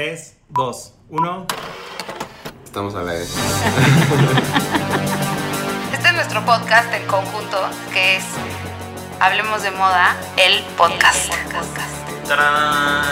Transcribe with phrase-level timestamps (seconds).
[0.00, 1.46] 3, 2, 1.
[2.64, 3.36] Estamos a la vez.
[5.92, 7.58] Este es nuestro podcast en conjunto,
[7.92, 8.24] que es
[9.20, 11.30] Hablemos de Moda, el podcast.
[12.26, 13.04] ¡Tarán!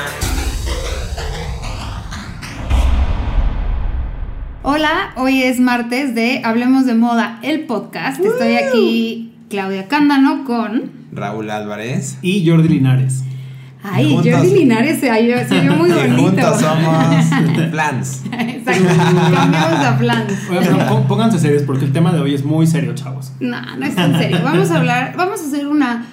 [4.63, 8.19] Hola, hoy es martes de Hablemos de Moda, el podcast.
[8.19, 10.91] Estoy aquí, Claudia Cándano, con.
[11.13, 12.17] Raúl Álvarez.
[12.23, 13.28] Y Jordi Linares.
[13.83, 15.37] Ay, Jordi Linares se oyó
[15.77, 16.23] muy bonito.
[16.23, 17.27] juntos somos
[17.71, 18.23] Plans.
[18.33, 18.85] Exacto,
[19.35, 20.27] cambiamos a plan.
[20.51, 23.33] Oigan, pónganse serios porque el tema de hoy es muy serio, chavos.
[23.41, 24.41] No, no es en serio.
[24.43, 26.07] Vamos a hablar, vamos a hacer una,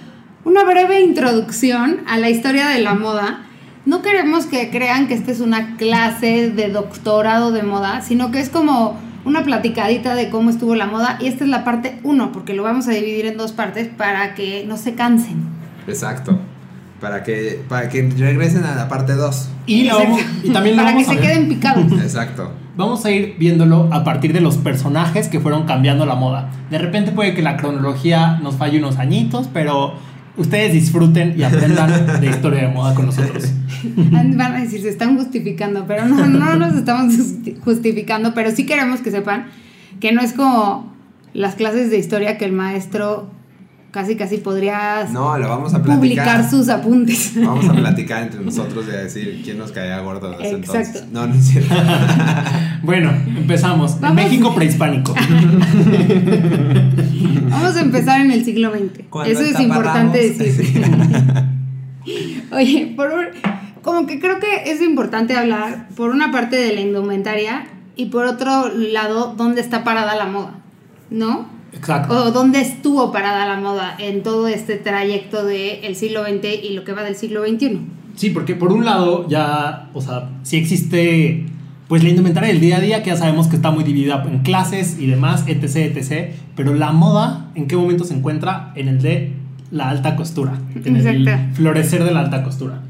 [0.43, 3.41] una breve introducción a la historia de la moda.
[3.85, 8.39] No queremos que crean que esta es una clase de doctorado de moda, sino que
[8.39, 11.17] es como una platicadita de cómo estuvo la moda.
[11.19, 14.35] Y esta es la parte uno, porque lo vamos a dividir en dos partes para
[14.35, 15.43] que no se cansen.
[15.87, 16.39] Exacto.
[17.05, 19.49] Para que, para que regresen a la parte 2.
[19.67, 21.91] Y, lo vamos- y también lo para que a se ver- queden picados.
[22.01, 22.51] Exacto.
[22.75, 26.49] Vamos a ir viéndolo a partir de los personajes que fueron cambiando la moda.
[26.71, 29.93] De repente puede que la cronología nos falle unos añitos, pero
[30.35, 33.43] ustedes disfruten y aprendan de historia de moda con nosotros.
[33.95, 38.65] Van a decir, se están justificando, pero no, no nos estamos justi- justificando, pero sí
[38.65, 39.45] queremos que sepan
[39.99, 40.91] que no es como
[41.33, 43.29] las clases de historia que el maestro
[43.95, 47.31] casi casi podría No, lo vamos a publicar sus apuntes.
[47.37, 50.99] Vamos a platicar entre nosotros y a decir quién nos caía gordo desde Exacto.
[50.99, 51.11] entonces.
[51.13, 51.73] No, no es cierto.
[52.83, 53.99] Bueno, empezamos.
[54.01, 54.21] Vamos.
[54.23, 55.15] México prehispánico.
[57.49, 59.05] Vamos a empezar en el siglo XX.
[59.09, 60.83] Cuando Eso es importante decir.
[62.51, 63.25] Oye, por un-
[63.81, 68.25] como que creo que es importante hablar por una parte de la indumentaria y por
[68.25, 70.55] otro lado dónde está parada la moda,
[71.09, 71.47] ¿no?
[71.75, 72.13] Exacto.
[72.13, 76.83] o dónde estuvo parada la moda en todo este trayecto del siglo XX y lo
[76.83, 77.81] que va del siglo XXI.
[78.15, 81.45] Sí, porque por un lado ya, o sea, sí existe
[81.87, 84.39] pues la indumentaria del día a día que ya sabemos que está muy dividida en
[84.39, 89.01] clases y demás, etc, etc, pero la moda en qué momento se encuentra en el
[89.01, 89.33] de
[89.71, 91.55] la alta costura, en el Exacto.
[91.55, 92.81] florecer de la alta costura.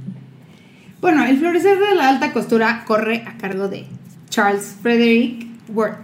[1.02, 3.86] Bueno, el florecer de la alta costura corre a cargo de
[4.30, 5.98] Charles Frederick Worth.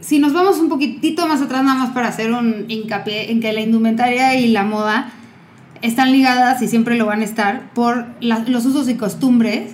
[0.00, 3.52] Si nos vamos un poquitito más atrás, nada más para hacer un hincapié en que
[3.52, 5.10] la indumentaria y la moda
[5.82, 9.72] están ligadas y siempre lo van a estar por la- los usos y costumbres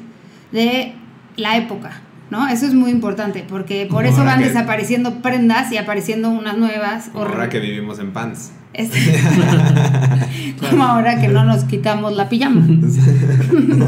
[0.53, 0.93] de
[1.37, 2.47] la época, ¿no?
[2.49, 6.57] Eso es muy importante porque por Como eso van que- desapareciendo prendas y apareciendo unas
[6.59, 7.11] nuevas.
[7.13, 8.53] Como ahora que vivimos en pants.
[8.73, 8.99] Este-
[10.71, 12.67] Como ahora que no nos quitamos la pijama.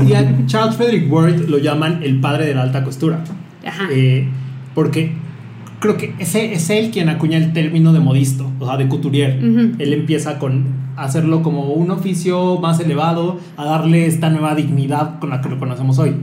[0.07, 3.25] Y a Charles Frederick Worth lo llaman el padre de la alta costura.
[3.67, 3.89] Ajá.
[3.91, 4.29] Eh,
[4.75, 5.13] porque
[5.81, 9.39] creo que ese es él quien acuña el término de modisto, o sea, de couturier.
[9.79, 10.65] Él empieza con
[10.97, 15.59] hacerlo como un oficio más elevado, a darle esta nueva dignidad con la que lo
[15.59, 16.15] conocemos hoy.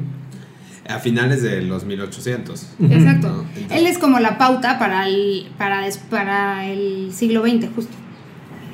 [0.90, 2.74] A finales de los 1800.
[2.90, 3.28] Exacto.
[3.30, 7.68] No, entonces- Él es como la pauta para el, para, des- para el siglo XX,
[7.74, 7.94] justo.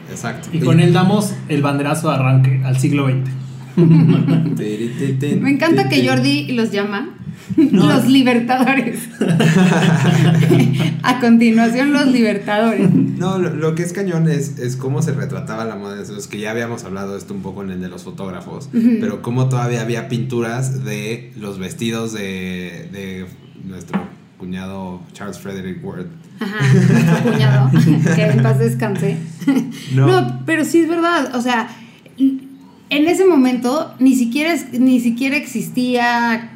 [0.10, 0.50] Exacto.
[0.52, 3.30] Y con él damos el banderazo de arranque al siglo XX.
[5.42, 7.10] Me encanta que Jordi los llama
[7.58, 9.00] los libertadores.
[11.04, 12.90] A continuación, los libertadores.
[12.94, 16.02] No, lo, lo que es cañón es, es cómo se retrataba la moda.
[16.02, 19.22] Es que ya habíamos hablado de esto un poco en el de los fotógrafos, pero
[19.22, 23.26] cómo todavía había pinturas de los vestidos de, de
[23.64, 24.02] nuestro
[24.38, 26.08] cuñado Charles Frederick Worth.
[26.40, 27.72] Ajá, nuestro cuñado,
[28.16, 29.18] que en paz descanse.
[29.94, 30.08] No.
[30.08, 30.42] No.
[30.46, 31.68] pero sí es verdad, o sea,
[32.18, 36.52] en ese momento ni siquiera, ni siquiera existía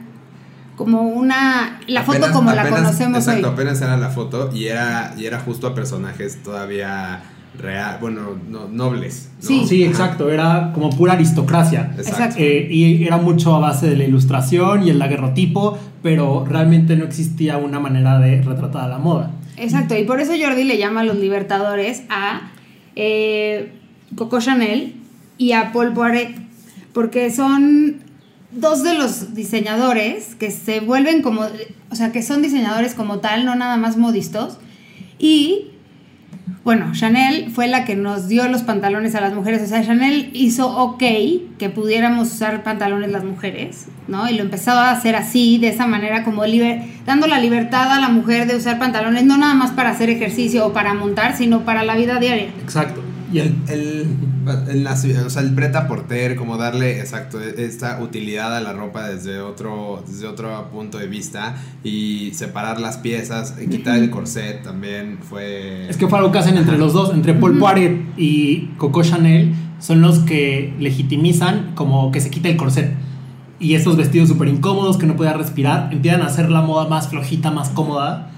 [0.76, 3.54] como una, la foto Apenas- como la conocemos exacto, hoy.
[3.54, 7.22] apenas era la foto y era, y era justo a personajes todavía
[7.60, 9.30] real, bueno, no- nobles.
[9.42, 9.48] ¿no?
[9.48, 9.66] Sí.
[9.68, 11.94] Sí, exacto, era como pura aristocracia.
[11.98, 12.38] Exacto.
[12.40, 17.06] Eh, y era mucho a base de la ilustración y el daguerrotipo, pero realmente no
[17.06, 19.30] existía una manera de retratar a la moda.
[19.58, 22.50] Exacto, y por eso Jordi le llama a los libertadores a
[22.96, 23.72] eh,
[24.16, 24.96] Coco Chanel
[25.38, 26.36] y a Paul Poiret,
[26.94, 27.98] porque son
[28.56, 31.42] dos de los diseñadores que se vuelven como,
[31.90, 34.58] o sea, que son diseñadores como tal, no nada más modistos,
[35.20, 35.70] y
[36.64, 39.62] bueno, Chanel fue la que nos dio los pantalones a las mujeres.
[39.62, 41.04] O sea, Chanel hizo ok
[41.58, 44.30] que pudiéramos usar pantalones las mujeres, ¿no?
[44.30, 46.44] Y lo empezó a hacer así, de esa manera, como
[47.06, 50.66] dando la libertad a la mujer de usar pantalones, no nada más para hacer ejercicio
[50.66, 52.48] o para montar, sino para la vida diaria.
[52.62, 53.02] Exacto.
[53.34, 54.08] Y el,
[54.46, 60.04] o sea, el preta porter, como darle, exacto, esta utilidad a la ropa desde otro,
[60.08, 65.90] desde otro punto de vista y separar las piezas, y quitar el corset también fue...
[65.90, 69.54] Es que fue algo que hacen entre los dos, entre Paul Poiret y Coco Chanel,
[69.80, 72.94] son los que legitimizan como que se quita el corset.
[73.60, 77.08] y estos vestidos súper incómodos que no podía respirar, empiezan a hacer la moda más
[77.08, 78.30] flojita, más cómoda.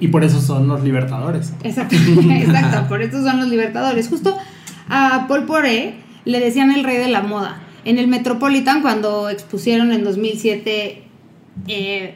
[0.00, 1.52] Y por eso son los libertadores.
[1.62, 1.96] Exacto,
[2.30, 4.08] exacto, por eso son los libertadores.
[4.08, 4.36] Justo
[4.88, 7.62] a Paul Poré le decían el rey de la moda.
[7.84, 11.02] En el Metropolitan, cuando expusieron en 2007
[11.68, 12.14] eh,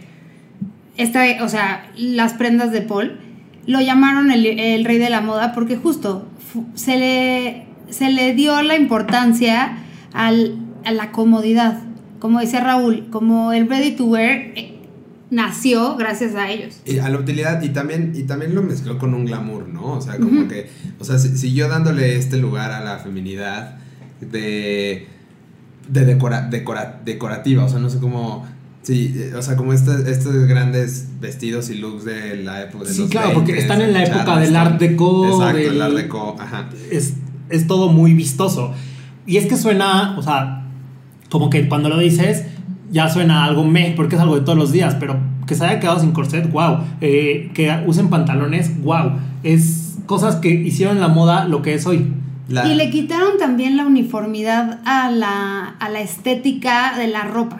[0.96, 3.18] esta, o sea, las prendas de Paul,
[3.66, 6.26] lo llamaron el, el rey de la moda porque justo
[6.74, 9.78] se le, se le dio la importancia
[10.12, 11.82] al, a la comodidad.
[12.18, 14.79] Como decía Raúl, como el ready to wear eh,
[15.30, 16.80] nació gracias a ellos.
[16.84, 19.92] Y a la utilidad, y también, y también lo mezcló con un glamour, ¿no?
[19.92, 20.68] O sea, como que,
[20.98, 23.76] o sea, si- siguió dándole este lugar a la feminidad
[24.20, 25.06] de,
[25.88, 28.46] de decora, decora- decorativa, o sea, no sé cómo,
[28.82, 32.92] sí, eh, o sea, como estos, estos grandes vestidos y looks de la época de
[32.94, 35.82] Sí, los claro, porque 20s, están en la época del Art Deco, Exacto, del- el
[35.82, 36.68] Art Deco, ajá.
[36.90, 37.14] es,
[37.48, 38.72] es todo muy vistoso.
[39.26, 40.64] Y es que suena, o sea,
[41.30, 42.44] como que cuando lo dices,
[42.90, 45.16] ya suena algo meh, porque es algo de todos los días, pero
[45.46, 46.78] que se haya quedado sin corset, wow.
[47.00, 49.12] Eh, que usen pantalones, wow.
[49.42, 52.12] Es cosas que hicieron la moda lo que es hoy.
[52.48, 57.58] La- Y le quitaron también la uniformidad a la, a la estética de la ropa.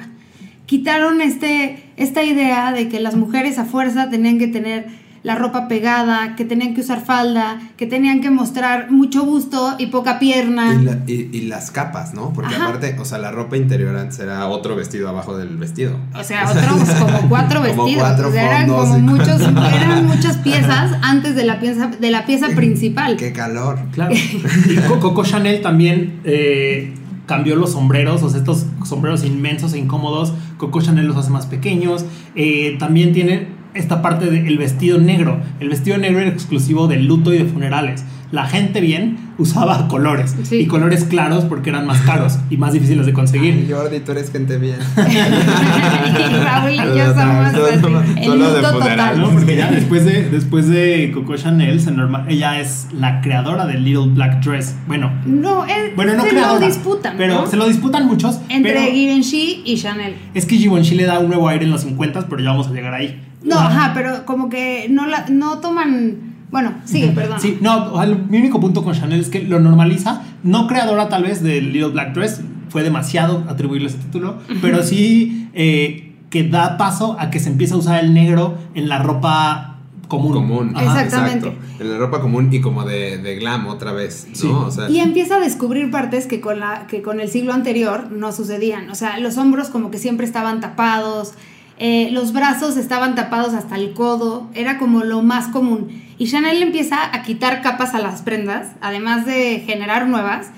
[0.67, 4.87] Quitaron este, esta idea de que las mujeres a fuerza tenían que tener
[5.23, 9.87] la ropa pegada, que tenían que usar falda, que tenían que mostrar mucho busto y
[9.89, 10.75] poca pierna.
[10.81, 12.33] Y, la- y- y las capas, ¿no?
[12.33, 12.69] Porque Ajá.
[12.69, 15.99] aparte, o sea, la ropa interior antes era otro vestido abajo del vestido.
[16.19, 18.03] O sea, otros como cuatro Como vestidos.
[18.09, 22.11] cuatro o sea, eran fondos como muchos, eran muchas piezas antes de la pieza, de
[22.11, 23.17] la pieza principal.
[23.17, 23.79] ¡Qué calor!
[23.93, 24.15] Claro.
[24.71, 26.95] y Co- Coco Chanel también eh,
[27.27, 30.33] cambió los sombreros, o sea, estos sombreros inmensos e incómodos.
[30.57, 32.07] Coco Chanel los hace más pequeños.
[32.35, 35.41] Eh, también tiene esta parte del vestido negro.
[35.61, 38.05] El vestido negro era exclusivo del luto y de funerales.
[38.33, 40.57] La gente bien usaba colores Sí.
[40.57, 43.67] y colores claros porque eran más caros y más difíciles de Ay, conseguir.
[43.71, 44.77] Jordi, tú eres gente bien.
[44.97, 47.69] y Raúl y yo somos Solo-
[48.17, 49.21] el solo de total.
[49.21, 49.31] ¿no?
[49.31, 53.85] Porque ya después de, después de Coco Chanel, se norma- ella es la creadora del
[53.85, 54.75] Little Black Dress.
[54.87, 57.47] Bueno, No, es, bueno, no se creadora, lo disputan, pero ¿no?
[57.47, 58.41] se lo disputan muchos.
[58.49, 60.15] Entre pero- Givenchy y Chanel.
[60.35, 62.73] Es que Givenchy le da un nuevo aire en los 50, pero ya vamos a
[62.73, 63.21] llegar ahí.
[63.43, 66.30] No, Ah, ajá, pero como que no, la, no toman...
[66.51, 67.41] Bueno, sigue, perdón.
[67.41, 70.23] Sí, no, o sea, mi único punto con Chanel es que lo normaliza.
[70.43, 75.49] No creadora tal vez del Little Black Dress, fue demasiado atribuirle ese título, pero sí
[75.55, 79.71] eh, que da paso a que se empiece a usar el negro en la ropa
[80.09, 80.33] común.
[80.33, 80.73] común.
[80.75, 81.03] Ajá.
[81.03, 81.49] Exactamente.
[81.49, 81.83] Exacto.
[81.83, 84.35] En la ropa común y como de, de glam otra vez, ¿no?
[84.35, 84.49] Sí.
[84.49, 88.11] O sea, Y empieza a descubrir partes que con, la, que con el siglo anterior
[88.13, 88.91] no sucedían.
[88.91, 91.35] O sea, los hombros como que siempre estaban tapados,
[91.83, 95.89] eh, los brazos estaban tapados hasta el codo, era como lo más común.
[96.19, 100.51] Y Chanel empieza a quitar capas a las prendas, además de generar nuevas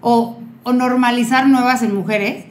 [0.00, 2.46] o, o normalizar nuevas en mujeres,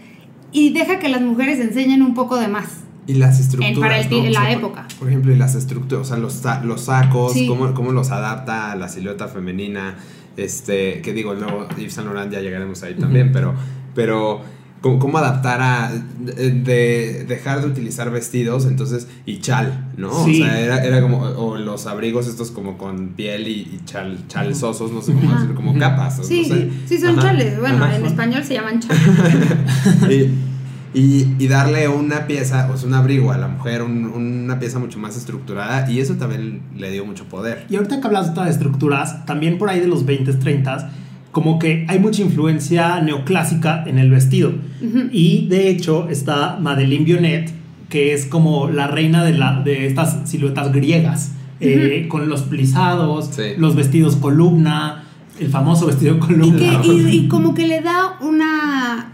[0.54, 2.84] y deja que las mujeres enseñen un poco de más.
[3.08, 3.74] y las estructuras.
[3.76, 4.18] En- para el ¿no?
[4.20, 4.86] O la sea, época.
[4.90, 7.48] Por, por ejemplo, y las estructuras, o sea, los, los sacos, Sí.
[7.48, 9.96] cómo, cómo los adapta a la silueta femenina.
[10.38, 13.54] Este, que digo, luego Yves Saint Laurent ya llegaremos ahí también, pero,
[13.96, 14.42] pero
[14.82, 20.26] cómo, cómo adaptar a de, de dejar de utilizar vestidos, entonces, y chal, ¿no?
[20.26, 20.42] Sí.
[20.42, 24.18] O sea, era, era como, o los abrigos estos como con piel y, y chal,
[24.28, 25.36] chalzosos, no sé cómo Ajá.
[25.36, 26.20] decirlo, como capas.
[26.20, 26.70] o Sí, no sé.
[26.88, 27.60] sí son Ajá, chales.
[27.60, 27.96] Bueno, ajá.
[27.96, 29.02] en español se llaman chales.
[30.10, 34.60] y, y- y darle una pieza, o sea, un abrigo a la mujer, un- una
[34.60, 37.66] pieza mucho más estructurada, y eso también le dio mucho poder.
[37.70, 40.90] Y ahorita que hablas de estructuras, también por ahí de los 20s, 30s,
[41.32, 44.54] como que hay mucha influencia neoclásica en el vestido.
[45.12, 47.52] Y de hecho está Madeleine Vionnet,
[47.90, 53.30] que es como la reina de, la, de estas siluetas griegas, eh, con los plisados,
[53.36, 53.44] Sí.
[53.58, 55.04] los vestidos columna,
[55.40, 56.82] el famoso vestido Y, columna.
[56.82, 59.12] que, y, y como que le da una,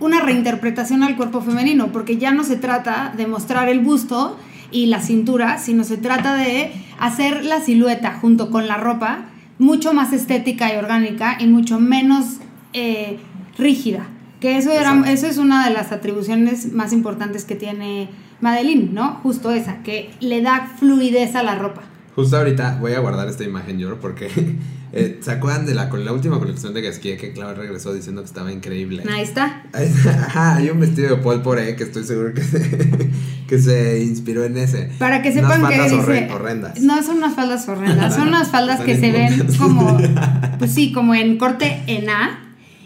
[0.00, 4.38] una reinterpretación al cuerpo femenino, porque ya no se trata de mostrar el busto
[4.70, 9.26] y la cintura, sino se trata de hacer la silueta junto con la ropa
[9.62, 12.38] mucho más estética y orgánica y mucho menos
[12.72, 13.18] eh,
[13.56, 14.08] rígida.
[14.40, 15.10] Que eso, era, Exacto.
[15.10, 18.08] eso es una de las atribuciones más importantes que tiene
[18.40, 19.20] Madeline, ¿no?
[19.22, 21.82] Justo esa, que le da fluidez a la ropa.
[22.16, 24.28] Justo ahorita voy a guardar esta imagen yo porque
[24.92, 28.20] eh, ¿se acuerdan de la, con la última colección de Gasquier que Clau regresó diciendo
[28.22, 29.04] que estaba increíble?
[29.10, 29.62] Ahí está.
[29.72, 32.58] Ajá, hay un vestido de Paul Poré que estoy seguro que se,
[33.52, 34.88] que se inspiró en ese.
[34.98, 36.80] Para que Unas sepan que faldas dice, horre- horrendas.
[36.80, 39.98] no son unas faldas horrendas, son unas faldas que se ven como,
[40.58, 42.38] pues sí, como en corte en A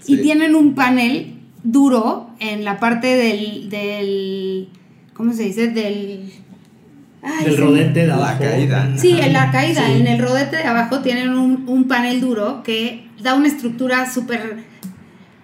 [0.08, 0.22] y Sí.
[0.22, 4.68] tienen un panel duro en la parte del, del
[5.14, 5.68] ¿cómo se dice?
[5.68, 6.32] Del,
[7.22, 8.40] ay, del rodete de La abajo.
[8.42, 8.90] caída.
[8.96, 10.00] Sí, en la caída, Sí.
[10.00, 14.64] en el rodete de abajo tienen un, un panel duro que da una estructura súper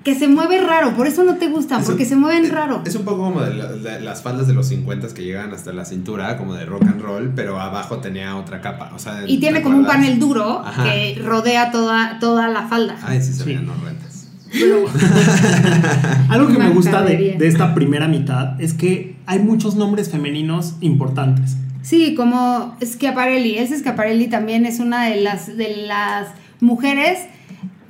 [0.05, 2.51] que se mueve raro, por eso no te gustan, Es porque un- se mueven es-
[2.51, 2.83] raro.
[2.85, 5.73] Es un poco como de, la- de las faldas de los 50 que llegan hasta
[5.73, 8.91] la cintura, como de rock and roll, pero abajo tenía otra capa.
[8.95, 10.85] O sea, Y tiene ¿te como un panel duro Ajá.
[10.85, 12.97] que rodea toda, toda la falda.
[13.03, 13.45] Ay, sí se Sí.
[13.45, 14.29] veían horrendas.
[14.53, 14.85] Pero-
[16.29, 20.75] Algo que me gusta de, de esta primera mitad es que hay muchos nombres femeninos
[20.81, 21.57] importantes.
[21.83, 23.59] Sí, como Schiaparelli.
[23.59, 26.29] Elsa Schiaparelli también es una de las, de las
[26.61, 27.19] mujeres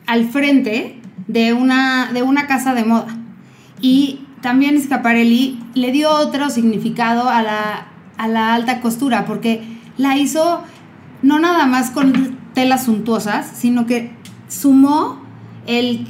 [0.07, 3.17] al frente de una, de una casa de moda.
[3.81, 7.87] Y también Schiaparelli le dio otro significado a la,
[8.17, 9.63] a la alta costura, porque
[9.99, 10.63] la hizo
[11.23, 14.11] no nada más con telas suntuosas, sino que
[14.49, 15.21] sumó
[15.67, 16.07] el,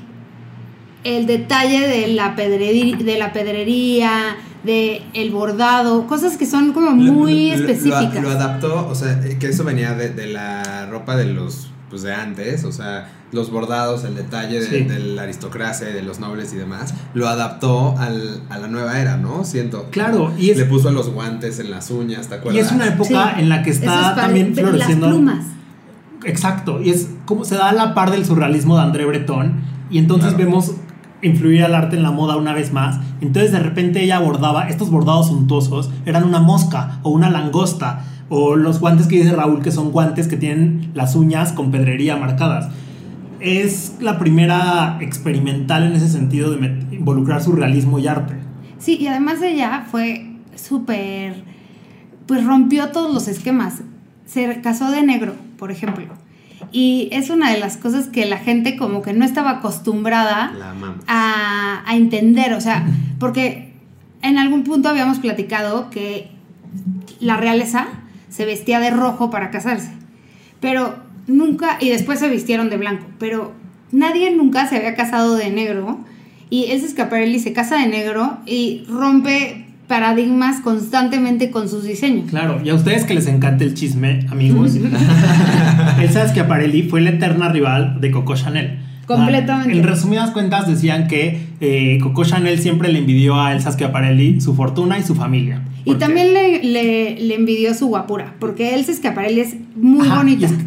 [1.04, 6.92] el detalle de la, pedrería, de la pedrería, de el bordado, cosas que son como
[6.92, 8.22] muy Lo- lo- específicas.
[8.22, 12.02] Lo, adaptó, o sea, eh, que eso venía de, de la ropa de los, pues
[12.02, 14.84] de antes, o sea, los bordados, el detalle de, Sí.
[14.84, 18.98] de la aristocracia, y de los nobles y demás, lo adaptó al, a la nueva
[18.98, 19.44] era, ¿no?
[19.44, 19.86] Siento.
[19.90, 22.66] Claro, y es- Le puso los guantes en las uñas, ¿te Y acuerdas?
[22.66, 23.40] es una época Sí.
[23.42, 25.06] en la que está es también floreciendo.
[25.06, 25.46] Las plumas.
[26.24, 29.98] Exacto, y es como se da a la par del surrealismo de André Breton, y
[29.98, 30.44] entonces Claro.
[30.50, 30.72] vemos
[31.20, 32.98] influir al arte en la moda una vez más.
[33.20, 38.56] Entonces de repente ella bordaba, estos bordados suntuosos eran una mosca o una langosta, o
[38.56, 42.70] los guantes que dice Raúl, que son guantes que tienen las uñas con pedrería marcadas.
[43.40, 48.32] Es la primera experimental en ese sentido de involucrar surrealismo y arte.
[48.78, 51.44] Sí, y además ella fue súper,
[52.26, 53.82] pues rompió todos los esquemas.
[54.24, 56.06] Se casó de negro, por ejemplo.
[56.70, 60.54] Y es una de las cosas que la gente como que no estaba acostumbrada
[61.06, 62.86] a, a entender, o sea,
[63.18, 63.74] porque
[64.22, 66.30] en algún punto habíamos platicado que
[67.20, 67.88] la realeza
[68.32, 69.90] se vestía de rojo para casarse,
[70.60, 70.96] pero
[71.26, 73.52] nunca, y después se vistieron de blanco, pero
[73.92, 75.98] nadie nunca se había casado de negro,
[76.50, 82.30] y Elsa Schiaparelli se casa de negro y rompe paradigmas constantemente con sus diseños.
[82.30, 84.76] Claro, y a ustedes que les encanta el chisme, amigos,
[86.00, 88.78] Elsa Schiaparelli fue la eterna rival de Coco Chanel.
[89.06, 89.72] Completamente.
[89.72, 94.40] Ah, En resumidas cuentas decían que eh, Coco Chanel siempre le envidió a Elsa Schiaparelli
[94.40, 95.62] su fortuna y su familia.
[95.84, 100.42] Y también le, le, le envidió su guapura, porque Elsa Schiaparelli es muy Ajá, bonita,
[100.42, 100.64] y es que-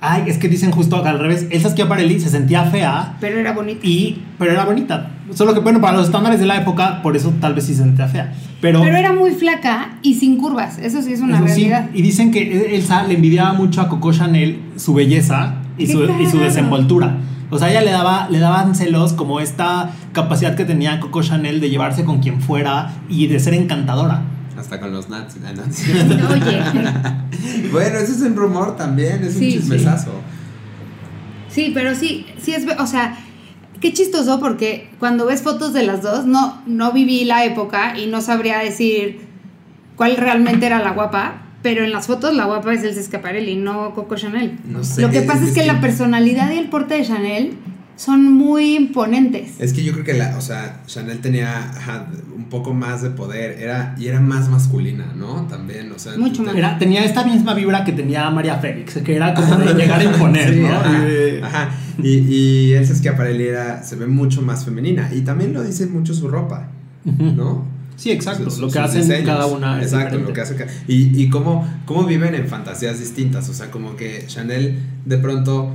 [0.00, 1.46] ay, es que dicen justo al revés.
[1.50, 3.80] Elsa Schiaparelli se sentía fea, pero era bonita.
[3.86, 5.10] y, pero era bonita.
[5.34, 7.82] Solo que, bueno, para los estándares de la época, por eso tal vez sí se
[7.82, 8.32] sentía fea.
[8.60, 11.90] Pero, Pero era muy flaca y sin curvas, eso sí es una sí, realidad.
[11.94, 16.04] y dicen que Elsa le envidiaba mucho a Coco Chanel su belleza y ¡Qué su,
[16.20, 17.16] y su desenvoltura.
[17.50, 21.60] O sea, ella le daba, le daban celos como esta capacidad que tenía Coco Chanel
[21.60, 24.22] de llevarse con quien fuera y de ser encantadora.
[24.58, 25.42] Hasta con los nazis.
[25.46, 25.62] Ah, no.
[26.30, 30.12] Oye, bueno, ese es un rumor también, es Sí, un chismesazo.
[31.48, 33.16] sí, pero sí, sí es, o sea,
[33.80, 38.06] qué chistoso porque cuando ves fotos de las dos, no, no viví la época y
[38.06, 39.20] no sabría decir
[39.96, 43.94] cuál realmente era la guapa, pero en las fotos la guapa es Elsa Schiaparelli, no
[43.94, 44.58] Coco Chanel.
[44.64, 45.02] No sé.
[45.02, 47.54] Lo que pasa es, que, la personalidad y el porte de Chanel
[47.96, 49.52] son muy imponentes.
[49.58, 52.06] Es que yo creo que la, o sea, Chanel tenía ajá,
[52.36, 55.42] un poco más de poder, era, y era más masculina, ¿no?
[55.48, 56.16] También, o sea.
[56.16, 56.54] Mucho más.
[56.54, 60.04] Era, tenía esta misma vibra que tenía María Félix, que era como de llegar a
[60.04, 60.68] imponer, Sí, ¿no?
[60.74, 61.04] Ajá,
[61.42, 61.70] ajá.
[62.02, 65.10] Y, y Elsa Schiaparelli era, se ve mucho más femenina.
[65.14, 66.68] Y también lo dice mucho su ropa.
[67.04, 67.64] ¿no?
[67.96, 68.50] Sí, exacto.
[68.50, 69.26] Sus- lo que hacen diseños.
[69.26, 70.28] cada una es Exacto, diferente.
[70.28, 73.48] lo que hace ca- Y, y cómo, cómo viven en fantasías distintas.
[73.48, 75.72] O sea, como que Chanel de pronto,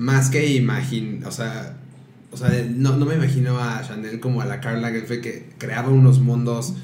[0.00, 1.22] más que imagin...
[1.26, 1.76] O sea,
[2.32, 5.90] o sea no, no me imagino a Chanel como a la Carla Lagerfeld que creaba
[5.90, 6.74] unos mundos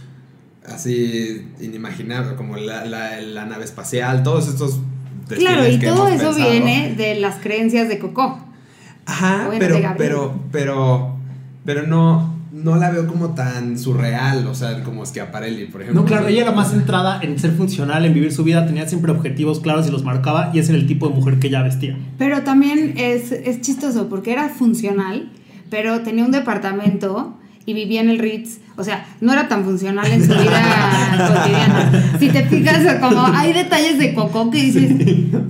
[0.67, 4.81] así inimaginables, como la, la, la nave espacial, todos estos...
[5.29, 6.51] Claro, y que todo eso pensado.
[6.51, 8.39] viene de las creencias de Coco.
[9.07, 11.17] Ajá, Bueno, pero, pero, pero,
[11.65, 16.03] pero no, no la veo como tan surreal, o sea, como Schiaparelli, por ejemplo.
[16.03, 19.13] No, claro, ella era más centrada en ser funcional, en vivir su vida, tenía siempre
[19.13, 21.99] objetivos claros y los marcaba, y ese era el tipo de mujer que ella vestía.
[22.17, 25.31] Pero también es, es chistoso porque era funcional,
[25.69, 27.37] pero tenía un departamento
[27.67, 28.61] y vivía en el Ritz.
[28.79, 32.19] O sea, no era tan funcional en su vida cotidiana.
[32.19, 34.93] Si te fijas, como hay detalles de Coco que dices,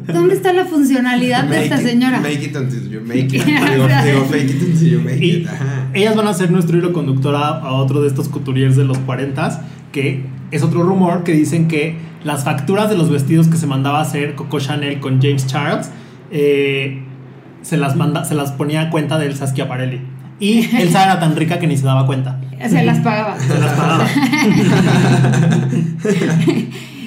[0.07, 2.21] ¿dónde está la funcionalidad de esta it- señora?
[2.21, 3.45] Make it until you make it.
[3.45, 5.49] Digo, digo, fake it until you make Y it.
[5.49, 5.89] Ajá.
[5.93, 8.99] ellas van a ser nuestro hilo conductor a, a otro de estos couturiers de los
[8.99, 13.67] 40 que es otro rumor que dicen que las facturas de los vestidos que se
[13.67, 15.91] mandaba a hacer Coco Chanel con James Charles
[16.31, 17.03] eh,
[17.63, 20.01] se, las manda, se las ponía a cuenta de Elsa Schiaparelli.
[20.39, 22.41] Y Elsa era tan rica que ni se daba cuenta.
[22.69, 23.39] Se las pagaba.
[23.39, 24.07] Se las pagaba.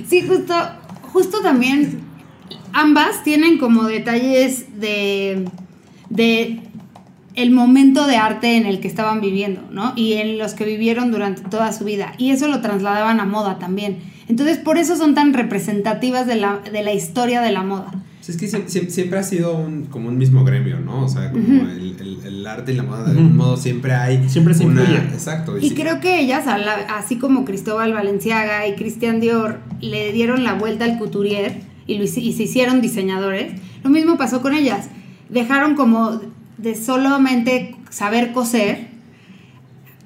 [0.08, 0.56] Sí, justo,
[1.14, 2.02] justo también
[2.74, 5.46] ambas tienen como detalles de,
[6.10, 6.60] de
[7.36, 9.94] el momento de arte en el que estaban viviendo, ¿no?
[9.96, 12.14] Y en los que vivieron durante toda su vida.
[12.18, 14.00] Y eso lo trasladaban a moda también.
[14.28, 17.92] Entonces, por eso son tan representativas de la, de la historia de la moda.
[18.30, 21.06] Es que sie- sie- siempre ha sido un, como un mismo gremio, ¿no?
[21.06, 24.30] O sea, como el, el- el arte y la moda, de algún modo siempre hay.
[24.30, 24.84] Siempre se una.
[25.14, 25.58] Exacto.
[25.58, 26.46] Y sí- creo que ellas,
[26.90, 32.04] así como Cristóbal Valenciaga y Christian Dior, le dieron la vuelta al couturier y, lo
[32.04, 34.90] y se hicieron diseñadores, lo mismo pasó con ellas.
[35.30, 36.22] Dejaron como
[36.58, 38.88] de solamente saber coser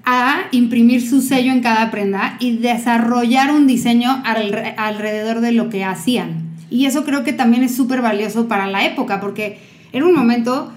[0.06, 5.70] a imprimir su sello en cada prenda y desarrollar un diseño alre- alrededor de lo
[5.70, 6.43] que hacían.
[6.70, 9.60] Y eso creo que también es súper valioso para la época, porque
[9.92, 10.72] era un momento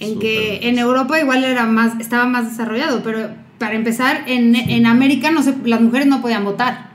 [0.00, 0.68] en Súper que valioso.
[0.68, 3.28] en Europa igual era más, estaba más desarrollado, pero
[3.58, 6.90] para empezar, en, en América no se, las mujeres no podían votar.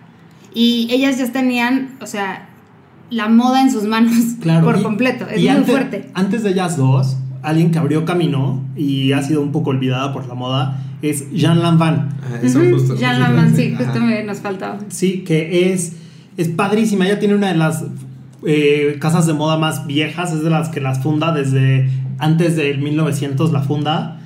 [0.54, 2.48] Y ellas ya tenían, o sea,
[3.10, 5.26] la moda en sus manos Claro, por y- completo.
[5.30, 6.10] Es y muy antes, fuerte.
[6.14, 10.28] Antes de ellas dos, alguien que abrió camino y ha sido un poco olvidada por
[10.28, 11.96] la moda es Jean Lanvin.
[12.24, 14.78] Ah, eso Ujú, justo- Jean Lanvin, sí, justo me nos faltaba.
[14.90, 15.94] Sí, que es,
[16.38, 17.06] es padrísima.
[17.08, 17.84] Ella tiene una de las
[18.46, 22.80] eh, casas de moda más viejas, es de las que las funda desde antes del
[22.80, 24.20] 1900 la funda.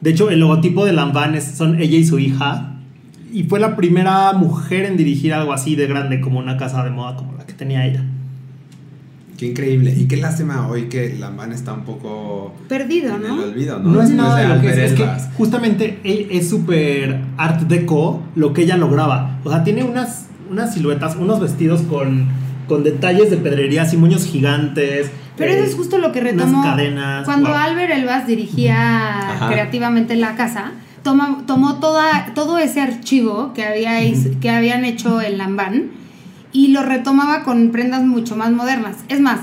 [0.00, 2.74] De hecho, el logotipo de Lanvin es- son ella y su hija.
[3.32, 6.90] Y fue la primera mujer en dirigir algo así de grande como una casa de
[6.90, 8.02] moda como la que tenía ella.
[9.38, 9.94] Qué increíble.
[9.96, 13.42] Y qué lástima hoy que Lamban está un poco Perdido, en ¿no?
[13.42, 13.90] el olvido, ¿no?
[13.90, 18.52] No, es Después nada de lo que es, que justamente es súper art deco lo
[18.52, 19.38] que ella lograba.
[19.44, 22.26] O sea, tiene unas, unas siluetas, unos vestidos con,
[22.70, 25.10] con detalles de pedrería, así moños gigantes.
[25.36, 27.58] Pero eh, eso es justo lo que retomó cadenas, cuando wow.
[27.58, 29.48] Albert Elbas dirigía Ajá.
[29.48, 30.70] creativamente la casa.
[31.02, 33.98] Tomó toda, todo ese archivo que, había,
[34.40, 35.90] que habían hecho en Lambán
[36.52, 38.98] y lo retomaba con prendas mucho más modernas.
[39.08, 39.40] Es más,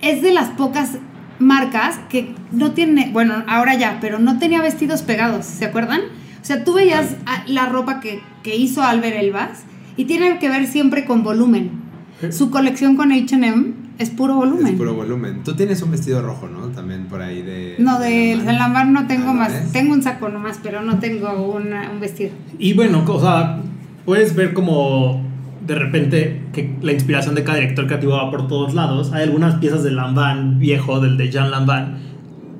[0.00, 0.98] es de las pocas
[1.38, 6.00] marcas que no tiene, bueno, ahora ya, pero no tenía vestidos pegados, ¿se acuerdan?
[6.40, 9.64] O sea, tú veías la ropa que, que hizo Albert Elbas
[9.98, 11.85] y tiene que ver siempre con volumen.
[12.30, 14.68] Su colección con H&M es puro volumen.
[14.68, 15.42] Es puro volumen.
[15.44, 16.68] Tú tienes un vestido rojo, ¿no?
[16.68, 17.76] También por ahí de.
[17.78, 19.72] No, de Lamar no tengo Ah, ¿no más.
[19.72, 22.30] Tengo un saco nomás, pero no tengo una- un vestido.
[22.58, 23.60] Y bueno, o sea,
[24.04, 25.24] puedes ver como
[25.66, 29.12] de repente que la inspiración de cada director creativo va por todos lados.
[29.12, 31.96] Hay algunas piezas de Lanvin viejo, del de Jean Lanvin,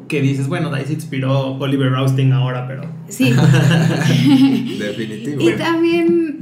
[0.09, 3.33] que dices, bueno, de ahí se inspiró Oliver Austin ahora, pero Sí.
[4.79, 5.41] Definitivo.
[5.41, 6.39] y también,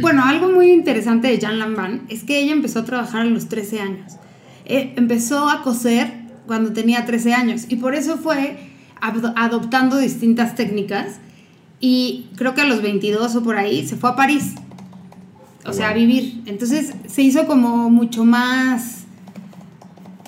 [0.00, 3.48] bueno, algo muy interesante de Jean Lambán es que ella empezó a trabajar a los
[3.48, 4.12] 13 años.
[4.64, 6.12] Eh, empezó a coser
[6.46, 8.56] cuando tenía 13 años y por eso fue
[9.00, 11.18] ad- adoptando distintas técnicas
[11.80, 14.54] y creo que a los 22 o por ahí se fue a París.
[15.66, 16.42] O sea, a vivir.
[16.46, 19.03] Entonces se hizo como mucho más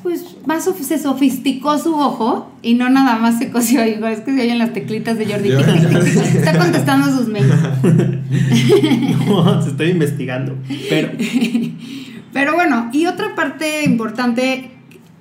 [0.06, 3.98] pues más sof- se sofisticó su ojo y no nada más se cosió ahí.
[4.12, 5.50] Es que se oyen las teclitas de Jordi.
[5.50, 7.52] Está contestando sus mails.
[9.26, 10.54] no, se estoy investigando.
[10.88, 11.08] Pero
[12.32, 14.70] Pero bueno, y otra parte importante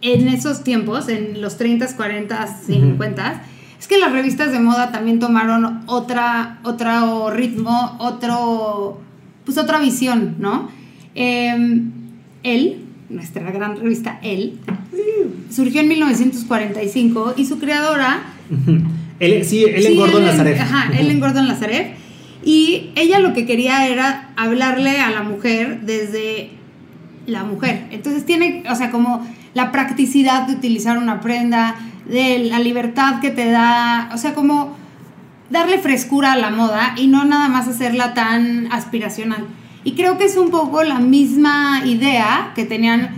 [0.01, 3.39] en esos tiempos, en los 30s, 40s, 50s,
[3.79, 9.01] es que las revistas de moda también tomaron otra, otro ritmo, otro,
[9.45, 10.69] pues otra visión, ¿no?
[11.15, 11.81] Eh,
[12.43, 14.53] él, nuestra gran revista Elle,
[15.49, 18.21] surgió en 1945 y su creadora
[19.19, 20.59] él, sí, él en Gordon Ellen- Lazaret.
[20.59, 21.95] Ajá, Ellen Gordon Lazaret.
[22.43, 26.51] Y ella lo que quería era hablarle a la mujer desde
[27.25, 27.87] la mujer.
[27.91, 31.75] Entonces tiene, o sea, como la practicidad de utilizar una prenda,
[32.07, 34.75] de la libertad que te da, o sea, como
[35.49, 39.45] darle frescura a la moda y no nada más hacerla tan aspiracional.
[39.83, 43.09] Y creo que es un poco la misma idea que tenían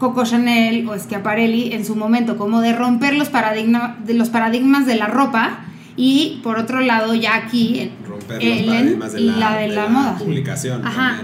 [0.00, 4.86] Coco Chanel o Schiaparelli en su momento, como de romper los, paradigma, de los paradigmas
[4.86, 5.60] de la ropa
[5.94, 9.86] y por otro lado ya aquí en- Romper los paradigmas de la, la de la
[9.88, 10.16] moda.
[10.18, 10.84] publicación.
[10.84, 11.22] Ajá.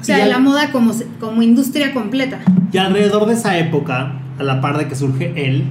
[0.00, 2.40] o sea, Y al- la moda como, como industria completa.
[2.72, 5.64] Y alrededor de esa época, a la par de que surge él,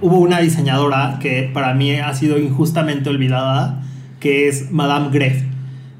[0.00, 3.82] hubo una diseñadora que para mí ha sido injustamente olvidada,
[4.18, 5.42] que es Madame Gref.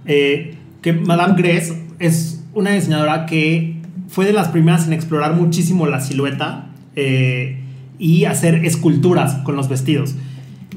[0.07, 3.82] Eh, que Madame Gref es una diseñadora que
[4.13, 7.61] fue de las primeras en explorar muchísimo la silueta eh,
[7.99, 10.15] y hacer esculturas con los vestidos.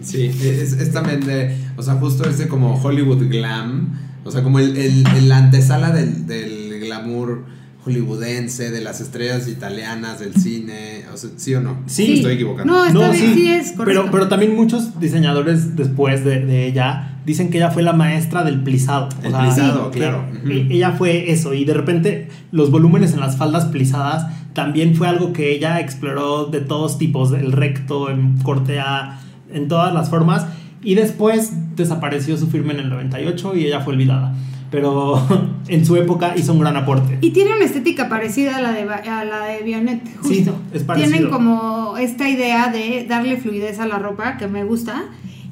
[0.01, 4.59] Sí, es, es también de, o sea, justo ese como Hollywood glam, o sea, como
[4.59, 7.43] el, el, el antesala del, del glamour
[7.83, 11.83] hollywoodense, de las estrellas italianas, del cine, o sea, ¿sí o no?
[11.87, 12.07] Sí.
[12.07, 12.71] Me estoy equivocando.
[12.73, 14.01] No, está bien, sí es correcto.
[14.03, 18.43] pero, pero también muchos diseñadores después de, de ella dicen que ella fue la maestra
[18.43, 19.09] del plisado.
[19.23, 20.23] El plisado, que- claro.
[20.31, 20.71] que Ujú.
[20.73, 25.33] Ella fue eso y de repente los volúmenes en las faldas plisadas también fue algo
[25.33, 29.19] que ella exploró de todos tipos, el recto, en corte a
[29.53, 30.45] en todas las formas.
[30.83, 34.33] Y después desapareció su firma en el 98 y ella fue olvidada.
[34.71, 35.21] Pero
[35.67, 37.17] en su época hizo un gran aporte.
[37.21, 40.55] Y tiene una estética parecida a la de, a la de Bionnet, Sí, justo.
[40.73, 41.11] es parecido.
[41.11, 45.03] Tienen como esta idea de darle fluidez a la ropa, que me gusta.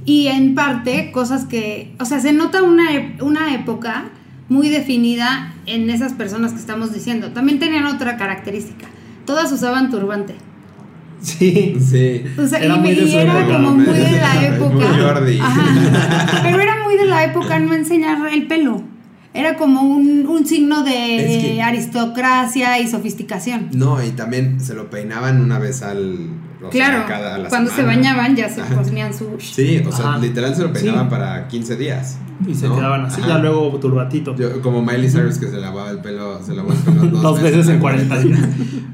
[0.06, 1.94] Y en parte, cosas que.
[2.00, 4.06] O sea, se nota una, ep- una época
[4.50, 7.32] muy definida en esas personas que estamos diciendo.
[7.32, 8.88] También tenían otra característica.
[9.26, 10.36] Todas usaban turbante.
[11.22, 11.78] Sí.
[11.80, 12.24] Sí.
[12.38, 13.54] O sea, Era y, muy de y su era época.
[13.56, 14.86] como muy de la Muy época.
[15.02, 15.40] Jordi.
[15.40, 16.40] Ajá.
[16.44, 18.84] Pero era muy de la época no enseñar el pelo.
[19.34, 23.70] Era como un, un signo de Es que- aristocracia y sofisticación.
[23.72, 26.28] No, y también se lo peinaban una vez al.
[26.68, 28.82] O sea, Claro, cada- a la cuando se bañaban ya se Ajá.
[28.82, 29.30] ponían su...
[29.40, 30.18] Sí, o sea, Ajá.
[30.20, 31.10] literal se lo peinaban Sí.
[31.10, 32.18] para 15 días.
[32.48, 32.76] Y se ¿no?
[32.76, 33.30] quedaban así, Ajá.
[33.30, 34.36] ya luego turbatito.
[34.36, 37.42] Yo- como Miley Cyrus que se lavaba el pelo, se lavó el pelo dos, Dos
[37.42, 38.24] veces en al 40 mes.
[38.26, 38.40] días.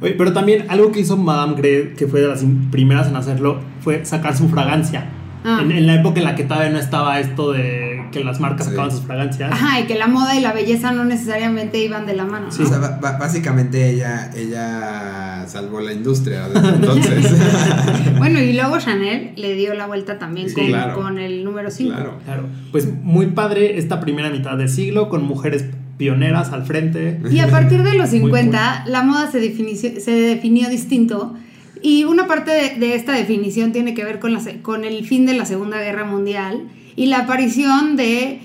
[0.01, 3.59] Oye, pero también algo que hizo Madame Grey, que fue de las primeras en hacerlo,
[3.81, 5.09] fue sacar su fragancia.
[5.45, 5.59] Ah.
[5.61, 8.65] En, en la época en la que todavía no estaba esto de que las marcas
[8.65, 8.71] Sí.
[8.71, 9.51] sacaban sus fragancias.
[9.51, 12.47] Ajá, y que la moda y la belleza no necesariamente iban de la mano.
[12.47, 12.51] ¿no?
[12.51, 12.63] Sí.
[12.63, 17.33] O sea, básicamente ella, ella salvó la industria desde entonces.
[18.17, 20.95] Bueno, y luego Chanel le dio la vuelta también Sí, con, claro.
[20.95, 21.93] con el número 5.
[21.95, 22.17] claro.
[22.25, 22.43] Claro.
[22.71, 25.65] Pues muy padre esta primera mitad de siglo con mujeres
[25.97, 27.19] pioneras al frente.
[27.31, 31.35] Y a partir de los Muy 50, la moda se definió, se definió distinto.
[31.81, 35.33] Y una parte de, esta definición tiene que ver con, la, con el fin de
[35.33, 38.41] la Segunda Guerra Mundial y la aparición de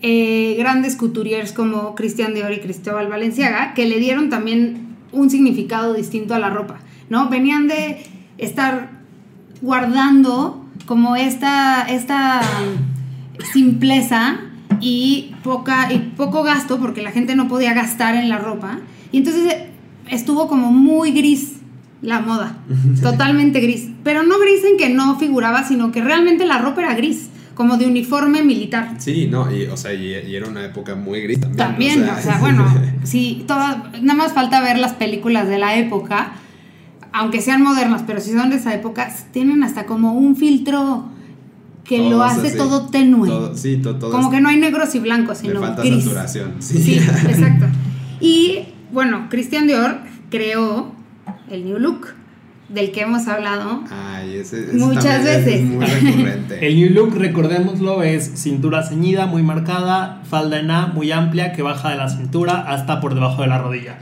[0.00, 5.94] eh, grandes couturiers como Christian Dior y Cristóbal Valenciaga, que le dieron también un significado
[5.94, 6.80] distinto a la ropa.
[7.08, 7.28] ¿no?
[7.28, 8.02] Venían de
[8.38, 8.90] estar
[9.60, 12.40] guardando como esta, esta
[13.52, 14.40] simpleza
[14.80, 18.80] y, poca, y poco gasto, porque la gente no podía gastar en la ropa.
[19.12, 19.70] Y entonces eh,
[20.08, 21.51] estuvo como muy gris
[22.02, 22.56] la moda,
[23.02, 23.88] totalmente gris.
[24.04, 27.76] Pero no gris en que no figuraba, sino que realmente la ropa era gris, como
[27.76, 28.94] de uniforme militar.
[28.98, 31.56] Sí, no, y, o sea, y, y era una época muy gris también.
[31.58, 32.66] También, o sea, bueno,
[33.04, 36.32] sí, nada más falta ver las películas de la época,
[37.12, 41.08] aunque sean modernas, pero si son de esa época, tienen hasta como un filtro
[41.84, 43.28] que lo hace todo tenue.
[43.28, 46.02] todo- sí, to- todo como es- que no hay negros y blancos, sino falta gris.
[46.04, 46.54] saturación.
[46.60, 46.82] Sí.
[46.82, 46.94] Sí,
[47.28, 47.66] exacto.
[48.20, 48.60] Y
[48.92, 49.98] bueno, Christian Dior
[50.30, 50.92] creó
[51.52, 52.06] el New Look,
[52.70, 53.82] del que hemos hablado.
[53.90, 55.60] Ay, ese, ese Muchas veces.
[55.60, 56.66] Es muy recurrente.
[56.66, 61.60] El New Look, recordémoslo, es cintura ceñida, muy marcada, falda en A, muy amplia, que
[61.60, 63.98] baja de la cintura hasta por debajo de la rodilla.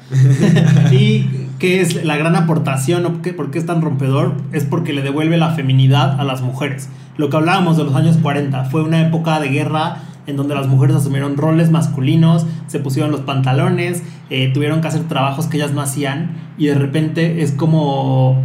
[0.92, 1.26] y
[1.58, 5.36] que es la gran aportación, o por qué es tan rompedor, es porque le devuelve
[5.36, 6.88] la feminidad a las mujeres.
[7.16, 10.68] Lo que hablábamos de los años 40 fue una época de guerra en donde las
[10.68, 15.72] mujeres asumieron roles masculinos, se pusieron los pantalones, eh, tuvieron que hacer trabajos que ellas
[15.72, 18.44] no hacían y de repente es como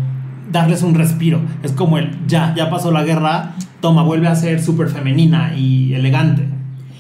[0.49, 1.41] darles un respiro.
[1.63, 5.93] Es como el, ya, ya pasó la guerra, toma, vuelve a ser súper femenina y
[5.93, 6.47] elegante.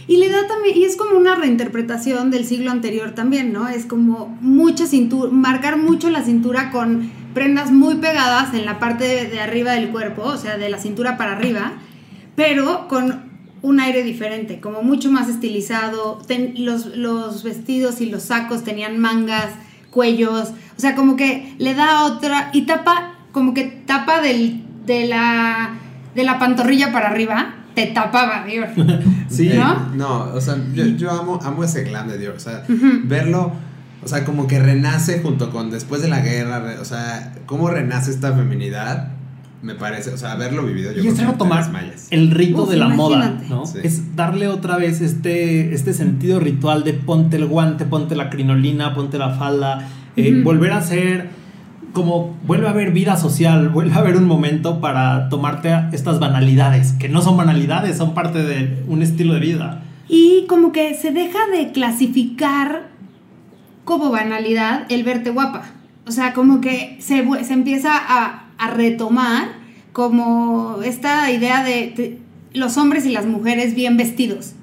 [0.07, 3.69] Y le da también, y es como una reinterpretación del siglo anterior también, ¿no?
[3.69, 9.05] Es como mucha cintura, marcar mucho la cintura con prendas muy pegadas en la parte
[9.25, 11.71] de, arriba del cuerpo, o sea, de la cintura para arriba,
[12.35, 13.23] pero con
[13.61, 16.21] un aire diferente, como mucho más estilizado.
[16.57, 19.53] Los, los vestidos y los sacos tenían mangas,
[19.95, 25.07] cuellos, o sea, como que le da otra, y tapa, como que tapa del, de,
[25.07, 25.69] la,
[26.13, 28.67] de la pantorrilla para arriba, te tapaba, Dios.
[29.29, 29.89] Sí, Eh, ¿no?
[29.95, 32.35] no, o sea, yo, yo amo, amo ese glam de Dior.
[32.35, 32.63] O sea,
[33.05, 33.53] verlo,
[34.03, 36.75] o sea, como que renace junto con después de la guerra.
[36.79, 39.13] o sea, cómo renace esta feminidad,
[39.61, 40.11] me parece.
[40.11, 41.71] O sea, haberlo vivido yo y es creo que te retomar
[42.11, 43.41] el rito Uf, de la moda.
[43.49, 43.65] ¿no?
[43.65, 43.79] Sí.
[43.83, 48.93] Es darle otra vez este, este sentido ritual de ponte el guante, ponte la crinolina,
[48.93, 51.45] ponte la falda, eh, volver a ser
[51.95, 56.91] como vuelve a haber vida social, vuelve a haber un momento para tomarte estas banalidades,
[56.93, 59.81] que no son banalidades, son parte de un estilo de vida.
[60.07, 62.89] Y como que se deja de clasificar
[63.85, 65.63] como banalidad el verte guapa.
[66.07, 69.47] O sea, como que se, se empieza a, a retomar
[69.93, 72.19] como esta idea de, de
[72.53, 74.53] los hombres y las mujeres bien vestidos.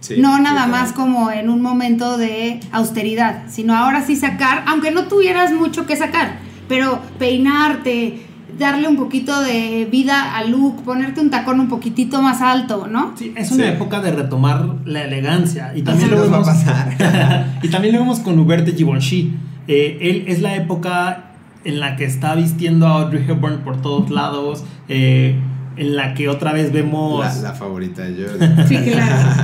[0.00, 4.90] Sí, no nada más como en un momento de austeridad, sino ahora sí sacar, aunque
[4.90, 8.20] no tuvieras mucho que sacar, pero peinarte,
[8.58, 13.12] darle un poquito de vida al look, ponerte un tacón un poquitito más alto, ¿no?
[13.18, 13.70] Sí, es una Sí.
[13.70, 15.72] época de retomar la elegancia.
[15.76, 17.58] Y también, Así lo nos va a vemos, pasar.
[17.62, 19.34] y también lo vemos con Hubert de Givenchy.
[19.68, 21.29] Eh, él es la época
[21.64, 25.38] en la que está vistiendo a Audrey Hepburn por todos lados, eh,
[25.76, 27.24] en la que otra vez vemos...
[27.24, 28.26] La, la favorita de.
[28.68, 29.42] Sí, claro.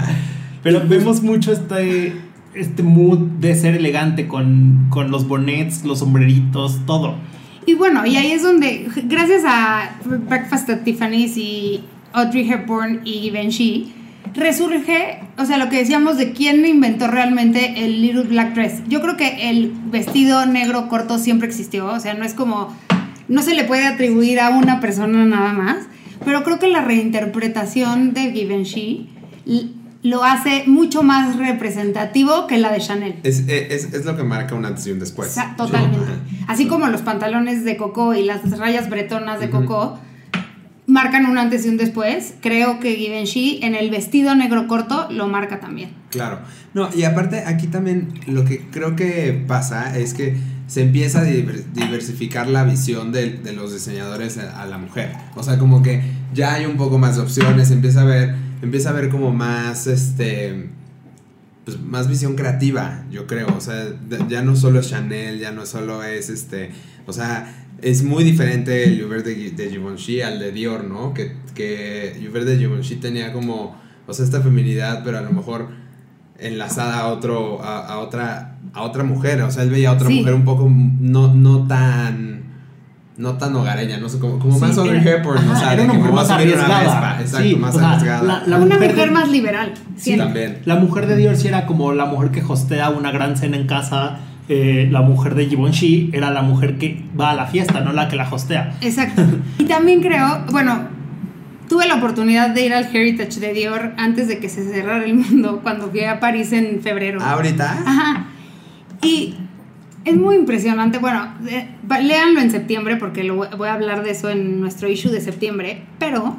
[0.63, 2.17] Pero vemos mucho este,
[2.55, 7.15] este mood de ser elegante con, con los bonnets, los sombreritos, todo.
[7.67, 13.13] Y bueno, y ahí es donde, gracias a Breakfast at Tiffany's y Audrey Hepburn y
[13.21, 13.93] Givenchy,
[14.35, 18.83] resurge, o sea, lo que decíamos de quién inventó realmente el Little Black Dress.
[18.89, 22.75] Yo creo que el vestido negro corto siempre existió, o sea, no es como,
[23.29, 25.87] no se le puede atribuir a una persona nada más,
[26.25, 29.11] pero creo que la reinterpretación de Givenchy
[30.03, 33.17] lo hace mucho más representativo que la de Chanel.
[33.23, 35.37] Es, es, es lo que marca un antes y un después.
[35.57, 36.13] Totalmente.
[36.47, 39.51] Así como los pantalones de Coco y las rayas bretonas de.
[39.51, 39.99] Coco
[40.87, 45.27] marcan un antes y un después, creo que Givenchy en el vestido negro corto lo
[45.27, 45.91] marca también.
[46.11, 46.41] Claro.
[46.75, 50.37] No, y aparte aquí también lo que creo que pasa es que
[50.69, 55.13] se empieza a diver- diversificar la visión de, de los diseñadores a, la mujer.
[55.35, 56.03] O sea, como que
[56.35, 59.87] ya hay un poco más de opciones, empieza a ver, empieza a ver como más
[59.87, 60.69] este
[61.65, 63.49] pues más visión creativa, yo creo.
[63.57, 63.87] O sea,
[64.29, 66.71] ya no solo es Chanel, ya no solo es este.
[67.07, 71.13] O sea, es muy diferente el Hubert de, de Givenchy al de Dior, ¿no?
[71.15, 73.77] Que, que Hubert de Givenchy tenía como.
[74.07, 75.69] O sea, esta feminidad, pero a lo mejor
[76.39, 77.63] enlazada a otro.
[77.63, 78.57] a, a otra.
[78.73, 79.43] a otra mujer.
[79.43, 80.19] O sea, él veía a otra Sí.
[80.21, 82.37] mujer un poco no, no tan.
[83.19, 85.73] No tan hogareña, no sé, como, como más Sí, Audrey era- Hepburn, ajá, o sea,
[85.73, 86.81] era una mujer más arriesgada.
[86.83, 87.19] vespa.
[87.23, 88.23] Exacto, Sí, más o sea, arriesgada.
[88.23, 89.73] la- la Una mujer de- más liberal.
[89.97, 90.59] Sí, también.
[90.67, 93.67] La mujer de Dior sí era como la mujer que hostea una gran cena en
[93.67, 94.19] casa.
[94.49, 98.09] Eh, la mujer de Givenchy era la mujer que va a la fiesta, no la
[98.09, 98.77] que la hostea.
[98.81, 99.23] Exacto.
[99.59, 100.89] Y también creo, bueno,
[101.69, 105.15] tuve la oportunidad de ir al Heritage de Dior antes de que se cerrara el
[105.15, 107.21] mundo cuando fui a París en febrero.
[107.21, 107.73] ¿Ahorita?
[107.73, 108.27] Ajá.
[109.03, 109.35] Y
[110.05, 110.99] es muy impresionante.
[110.99, 111.69] Bueno, eh,
[112.01, 115.21] léanlo en septiembre porque lo voy voy a hablar de eso en nuestro issue de
[115.21, 115.83] septiembre.
[115.99, 116.37] Pero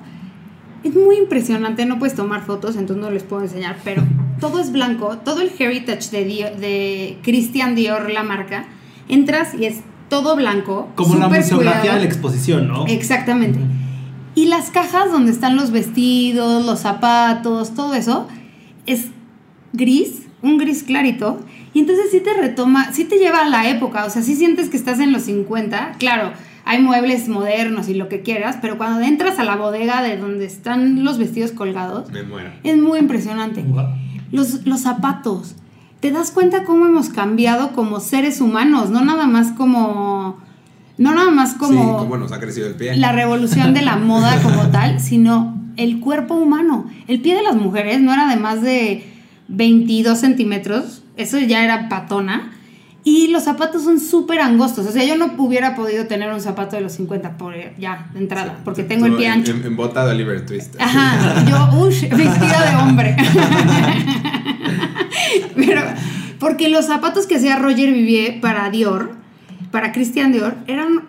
[0.84, 1.86] es muy impresionante.
[1.86, 3.76] No puedes tomar fotos, entonces no les puedo enseñar.
[3.84, 4.04] Pero
[4.40, 5.18] todo es blanco.
[5.24, 8.66] Todo el heritage de, Dior- de Christian Dior, la marca.
[9.10, 10.90] Entras y es todo blanco.
[10.96, 11.94] Como la museografía cuidado.
[12.00, 12.86] de la exposición, ¿no?
[12.88, 13.60] Exactamente.
[14.36, 18.28] Y las cajas donde están los vestidos, los zapatos, todo eso,
[18.86, 19.08] es
[19.74, 21.40] gris, un gris clarito.
[21.74, 24.70] Y entonces sí te retoma, sí te lleva a la época, o sea, sí sientes
[24.70, 25.94] que estás en los 50.
[26.00, 26.32] Claro,
[26.66, 30.46] hay muebles modernos y lo que quieras, pero cuando entras a la bodega de donde
[30.46, 32.50] están los vestidos colgados, Me muero.
[32.64, 33.62] es muy impresionante.
[33.64, 33.88] Guau.
[34.32, 35.56] Los, los zapatos.
[36.00, 40.46] Te das cuenta cómo hemos cambiado como seres humanos, no nada más como...
[40.98, 42.96] No nada más como sí, nos ha crecido el pie.
[42.98, 46.88] la revolución de la moda como tal, sino el cuerpo humano.
[47.08, 49.06] El pie de las mujeres no era de más de
[49.48, 52.52] 22 centímetros, eso ya era patona.
[53.10, 54.86] Y los zapatos son súper angostos.
[54.86, 58.20] O sea, yo no hubiera podido tener un zapato de los 50 por ya de
[58.20, 59.52] entrada, porque tengo el pie en- ancho.
[59.54, 60.76] En, en bota de Oliver Twist.
[60.78, 63.16] Ajá, yo, ush, vestida de hombre.
[65.56, 65.82] Pero,
[66.40, 69.12] porque los zapatos que hacía Roger Vivier para Dior,
[69.72, 71.02] para Christian Dior, eran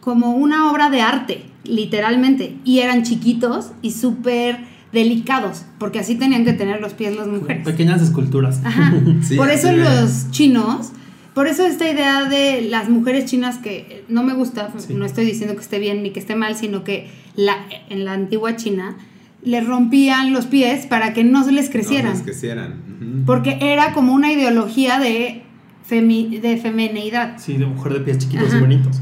[0.00, 2.56] como una obra de arte, literalmente.
[2.64, 4.58] Y eran chiquitos y súper
[4.92, 7.64] delicados, porque así tenían que tener los pies las mujeres.
[7.64, 8.60] Pequeñas esculturas.
[8.64, 8.94] Ajá.
[9.22, 10.90] Sí, por eso los chinos,
[11.36, 14.94] por eso esta idea de las mujeres chinas que no me gusta, Sí.
[14.94, 17.54] no estoy diciendo que esté bien ni que esté mal, sino que la,
[17.90, 18.96] en la antigua China
[19.42, 22.06] les rompían los pies para que no se les crecieran.
[22.12, 22.70] No, les crecieran.
[23.00, 23.24] Ujú.
[23.26, 25.42] Porque era como una ideología de,
[25.88, 27.34] femi- de feminidad.
[27.36, 28.56] Sí, de mujer de pies chiquitos Ajá.
[28.56, 29.00] y bonitos.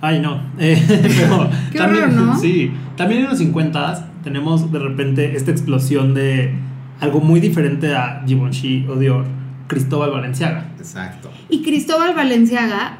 [0.00, 0.40] Ay, no.
[0.58, 2.40] Eh, pero Qué también, horror, ¿no?
[2.40, 2.72] Sí.
[2.96, 6.54] También en los 50 tenemos de repente esta explosión de
[7.00, 9.26] algo muy diferente a Givenchy o Dior,
[9.68, 10.72] Cristóbal Valenciaga.
[10.78, 11.30] Exacto.
[11.48, 12.98] Y Cristóbal Valenciaga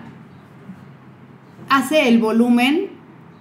[1.68, 2.86] hace el volumen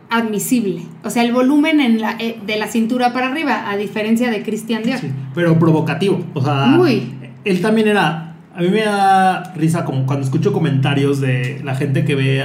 [0.09, 0.83] admisible.
[1.03, 4.43] O sea, el volumen en la, eh, de la cintura para arriba, a diferencia de
[4.43, 4.99] Christian Dior.
[4.99, 6.23] Sí, pero provocativo.
[6.33, 7.13] O sea, Muy.
[7.43, 8.35] él también era.
[8.55, 12.43] A mí me da risa como cuando escucho comentarios de la gente que ve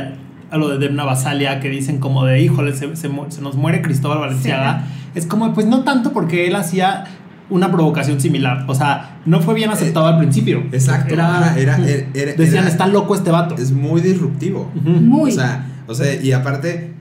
[0.50, 3.56] a lo de Demna Basalia que dicen como de híjole, se, se mu- se nos
[3.56, 4.84] muere Cristóbal Valenciaga.
[5.14, 7.04] Es como, pues no tanto porque él hacía
[7.50, 8.64] una provocación similar.
[8.66, 10.64] O sea, no fue bien aceptado al principio.
[10.72, 11.14] Exacto.
[11.14, 13.54] Era, era- era- era- decían, era- está loco este vato.
[13.56, 14.70] Es muy disruptivo.
[14.74, 14.90] Ujú.
[14.90, 15.30] Muy.
[15.30, 16.92] O sea, o sea, y aparte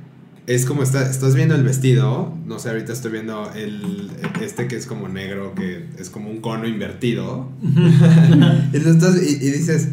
[0.46, 4.10] es como está, estás viendo el vestido, no sé, ahorita estoy viendo el
[4.42, 7.50] este que es como negro, que es como un cono invertido.
[8.74, 9.90] y, lo estás- y- y dices,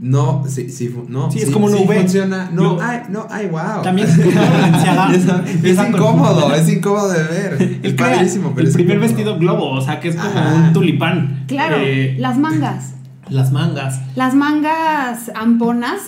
[0.00, 1.96] no, sí, sí, no, Sí, es como una sí V.
[2.00, 2.50] funciona.
[2.52, 3.82] No, Lo- ay, no, ay, wow.
[3.82, 5.24] También Cristóbal Valenciaga es,
[5.64, 7.80] es con- incómodo, es incómodo de ver.
[7.82, 9.14] Es padrísimo, pero el es primer incómodo.
[9.16, 10.54] vestido globo, o sea, que es como Ajá.
[10.54, 11.44] un tulipán.
[11.46, 12.94] Claro, Eh, las mangas.
[13.28, 14.00] las mangas.
[14.16, 16.00] Las mangas amponas,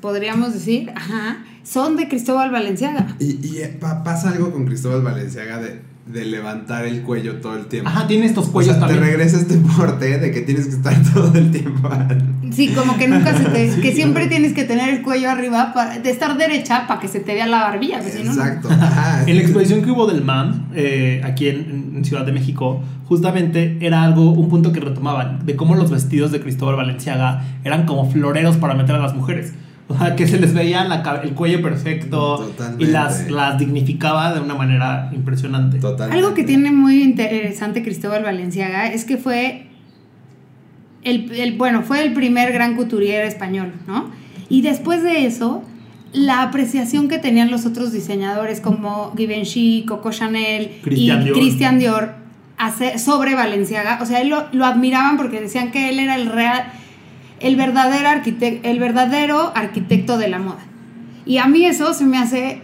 [0.00, 3.16] podríamos decir, ajá, son de Cristóbal Valenciaga.
[3.20, 5.80] Y, y, eh, pa- pasa algo con Cristóbal Valenciaga de,
[6.12, 7.88] de levantar el cuello todo el tiempo.
[7.88, 10.94] Ajá, tiene estos o cuellos sea, te regresa este porte de que tienes que estar
[11.14, 11.88] todo el tiempo.
[12.52, 13.70] Sí, como que nunca se te.
[13.80, 17.20] Que siempre tienes que tener el cuello arriba, para, de estar derecha para que se
[17.20, 18.00] te vea la barbilla.
[18.00, 18.42] pues, si no, no.
[18.42, 18.68] Exacto.
[18.70, 19.22] Ajá.
[19.26, 23.78] En la exposición que hubo del MAM, eh, aquí en, en Ciudad de México, justamente
[23.80, 28.10] era algo, un punto que retomaban, de cómo los vestidos de Cristóbal Valenciaga eran como
[28.10, 29.52] floreros para meter a las mujeres.
[29.90, 32.84] O sea, que se les veía la el cuello perfecto Totalmente.
[32.84, 35.78] y las, las dignificaba de una manera impresionante.
[35.80, 36.16] Totalmente.
[36.24, 39.66] Algo que tiene muy interesante Cristóbal Valenciaga es que fue
[41.02, 44.10] el, el- bueno, fue el primer gran couturier español, ¿no?
[44.48, 45.62] Y después de eso,
[46.12, 51.38] la apreciación que tenían los otros diseñadores como Givenchy, Coco Chanel Christian y Dior.
[51.38, 52.14] Christian Dior
[52.58, 56.26] hace- sobre Valenciaga, o sea, él lo, lo admiraban porque decían que él era el
[56.26, 56.64] real,
[57.40, 60.64] el verdadero arquitecto, el verdadero arquitecto de la moda.
[61.26, 62.62] Y a mí eso se me hace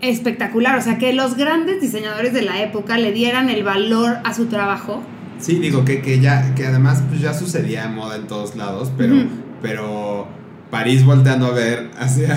[0.00, 4.34] espectacular, o sea, que los grandes diseñadores de la época le dieran el valor a
[4.34, 5.02] su trabajo.
[5.38, 8.92] Sí, digo que, que ya, que además pues ya sucedía en moda en todos lados,
[8.96, 9.16] pero,
[9.60, 10.28] pero
[10.70, 12.36] París volteando a ver hacia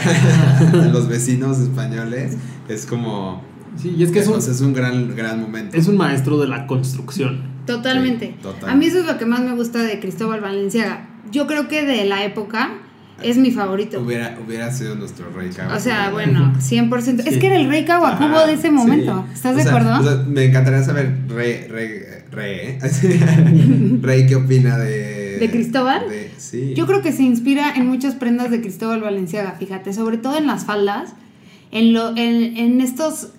[0.91, 3.43] los vecinos españoles es como
[3.75, 5.75] Sí, y es que es un, es un gran, gran momento.
[5.77, 7.43] es un maestro de la construcción.
[7.65, 8.27] Totalmente.
[8.27, 8.69] Sí, total.
[8.69, 11.04] A mí eso es lo que más me gusta de Cristóbal Valenciaga.
[11.31, 12.73] Yo creo que de la época
[13.23, 14.01] es mi favorito.
[14.01, 15.77] Hubiera, hubiera sido nuestro rey Kawakubo.
[15.77, 17.19] O sea, bueno, 100%.
[17.25, 17.39] Es Sí.
[17.39, 18.71] que era el rey Kawakubo Ajá, de ese sí.
[18.71, 19.25] momento.
[19.33, 19.99] ¿Estás O de sea, acuerdo?
[19.99, 21.89] o sea, me encantaría saber, Rey, Rey,
[22.31, 22.77] Rey,
[24.01, 25.37] Rey, ¿qué opina de...
[25.39, 26.09] ¿De Cristóbal?
[26.09, 26.73] de- sí.
[26.75, 30.47] Yo creo que se inspira en muchas prendas de Cristóbal Valenciaga, fíjate, sobre todo en
[30.47, 31.13] las faldas,
[31.71, 33.29] en, lo, en, en estos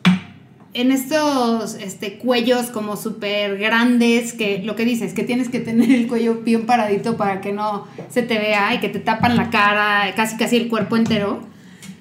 [0.81, 5.91] en estos este, cuellos como súper grandes, que lo que dices, que tienes que tener
[5.91, 9.51] el cuello bien paradito para que no se te vea y que te tapan la
[9.51, 11.41] cara, casi casi el cuerpo entero.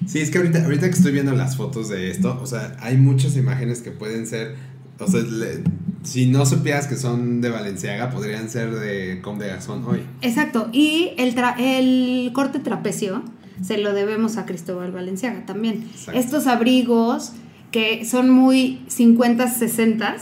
[0.06, 2.96] Sí, es que ahorita, ahorita que estoy viendo las fotos de esto, o sea, hay
[2.96, 4.54] muchas imágenes que pueden ser,
[5.00, 5.62] o sea, le-
[6.04, 10.02] si no supieras que son de Valenciaga, podrían ser de Comme de Garzón hoy.
[10.22, 13.22] Exacto, y el, tra- el corte trapecio
[13.62, 15.84] se lo debemos a Cristóbal Valenciaga también.
[15.90, 16.20] Exacto.
[16.20, 17.32] Estos abrigos
[17.76, 20.16] que son muy 50, 60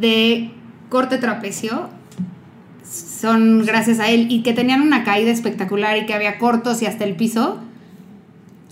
[0.00, 0.50] de
[0.88, 1.90] corte trapecio
[2.82, 6.86] son gracias a él y que tenían una caída espectacular y que había cortos y
[6.86, 7.58] hasta el piso.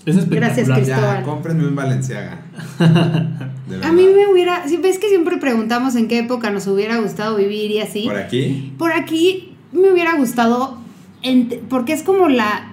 [0.07, 0.55] Es espectacular.
[0.55, 1.19] Gracias, Cristóbal.
[1.19, 2.41] Ya, cómprenme un Valenciaga.
[2.79, 7.69] A mí me hubiera, ves que siempre preguntamos en qué época nos hubiera gustado vivir
[7.69, 8.05] y así.
[8.07, 10.79] Por aquí, Por aquí me hubiera gustado,
[11.69, 12.71] porque es como la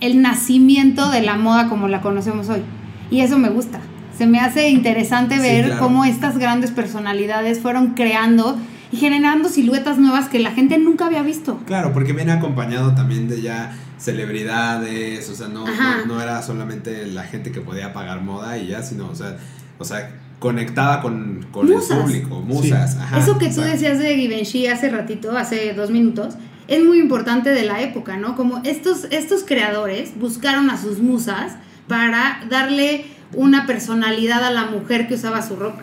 [0.00, 2.62] el nacimiento de la moda como la conocemos hoy.
[3.10, 3.80] Y eso me gusta.
[4.16, 5.80] Se me hace interesante Sí, ver claro.
[5.80, 8.58] cómo estas grandes personalidades fueron creando
[8.92, 11.58] y generando siluetas nuevas que la gente nunca había visto.
[11.66, 17.06] claro, porque viene acompañado también de ya celebridades, o sea, no, no, no era solamente
[17.06, 19.36] la gente que podía pagar moda y ya, sino, o sea,
[19.78, 22.92] o sea conectaba con, con el público, musas.
[22.92, 22.98] Sí.
[23.00, 26.34] ajá, Eso que tú decías de Givenchy hace ratito, hace dos minutos,
[26.68, 28.36] es muy importante de la época, ¿no?
[28.36, 31.54] Como estos, estos creadores buscaron a sus musas
[31.88, 35.82] para darle una personalidad a la mujer que usaba su ropa.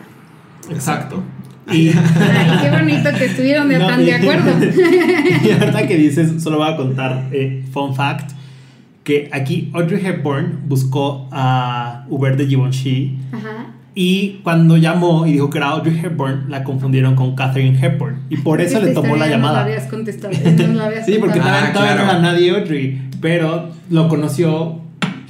[0.69, 1.23] Exacto.
[1.71, 1.87] Y,
[2.19, 4.51] Ay, qué bonito que estuvieron de, No, tan y- de acuerdo.
[5.45, 8.31] y ahorita que dices, solo voy a contar, eh, fun fact,
[9.03, 13.67] que aquí Audrey Hepburn buscó a Hubert de Givenchy Ajá.
[13.95, 18.37] y cuando llamó y dijo que era Audrey Hepburn, la confundieron con Catherine Hepburn y
[18.37, 19.63] por eso Esta le tomó la historia No la llamada.
[19.63, 20.33] habías contestado.
[20.67, 22.19] No la habías Sí, porque todavía, Ah, todavía no claro.
[22.19, 24.79] era nadie Audrey, pero lo conoció,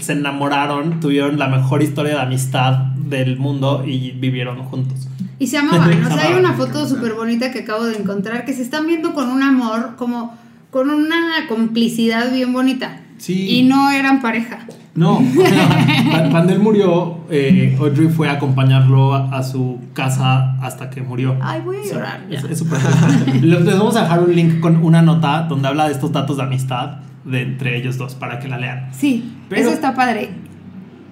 [0.03, 5.07] se enamoraron, tuvieron la mejor historia de amistad del mundo y vivieron juntos.
[5.39, 5.91] Y se amaban.
[6.05, 9.13] O sea, hay una foto súper bonita que acabo de encontrar que se están viendo
[9.13, 10.35] con un amor, como
[10.71, 12.99] con una complicidad bien bonita.
[13.17, 13.47] Sí.
[13.59, 14.59] Y no eran pareja.
[14.95, 19.79] No, o sea, cu- cuando él murió, eh, Audrey fue a acompañarlo a, a su
[19.93, 21.35] casa hasta que murió.
[21.41, 22.21] Ay, voy a llorar.
[22.29, 22.37] ya.
[22.37, 22.79] Es, es súper
[23.23, 23.41] triste.
[23.47, 26.37] Les les vamos a dejar un link con una nota donde habla de estos datos
[26.37, 28.89] de amistad de entre ellos dos para que la lean.
[28.91, 30.29] Sí, Pero- eso está padre.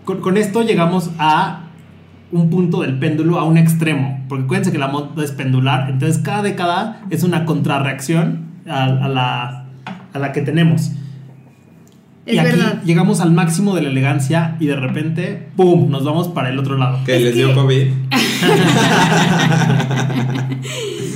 [0.06, 1.64] Con, con esto llegamos a
[2.32, 6.18] un punto del péndulo, a un extremo, porque acuérdense que la moda es pendular, entonces
[6.24, 9.66] cada década es una contrarreacción a, a la,
[10.14, 10.92] a la que tenemos.
[12.32, 12.82] Es y aquí verdad.
[12.84, 16.78] llegamos al máximo de la elegancia y de repente, ¡pum!, nos vamos para el otro
[16.78, 17.00] lado.
[17.06, 17.88] Que Es les que- dio COVID.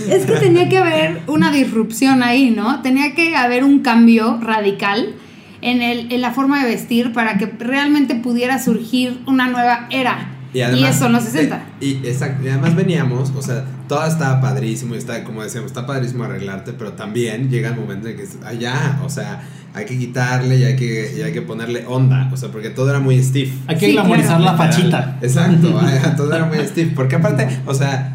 [0.09, 2.81] Es que tenía que haber una disrupción ahí, ¿no?
[2.81, 5.13] Tenía que haber un cambio radical
[5.61, 10.31] en, el, en la forma de vestir para que realmente pudiera surgir una nueva era.
[10.53, 11.55] Y, eso son los 60.
[11.81, 15.71] eh, y, exacto, y además veníamos, o sea, todo estaba padrísimo y está, como decíamos,
[15.71, 19.85] está padrísimo arreglarte, pero también llega el momento en que, ah, ya, o sea, hay
[19.85, 22.99] que quitarle y hay que, y hay que ponerle onda, o sea, porque todo era
[22.99, 23.53] muy stiff.
[23.67, 24.43] Hay que Sí, glamorizar claro.
[24.43, 25.17] la fachita.
[25.21, 25.67] Exacto,
[26.17, 28.11] todo era muy stiff, porque aparte, o sea,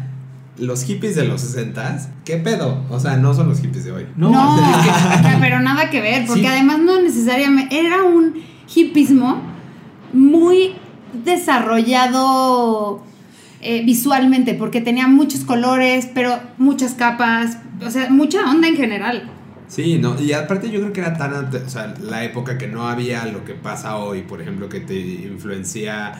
[0.57, 2.83] los hippies de los 60 ¿qué pedo?
[2.89, 4.05] O sea, no son los hippies de hoy.
[4.15, 4.57] No, No,
[5.39, 6.47] pero nada que ver, porque Sí.
[6.47, 8.33] además no necesariamente era un
[8.75, 9.41] hipismo
[10.13, 10.73] muy
[11.25, 13.03] desarrollado
[13.61, 19.29] eh, visualmente, porque tenía muchos colores, pero muchas capas, o sea, mucha onda en general.
[19.67, 22.89] Sí, no, y aparte yo creo que era tan o sea, la época que no
[22.89, 26.13] había lo que pasa hoy, por ejemplo, que te influencia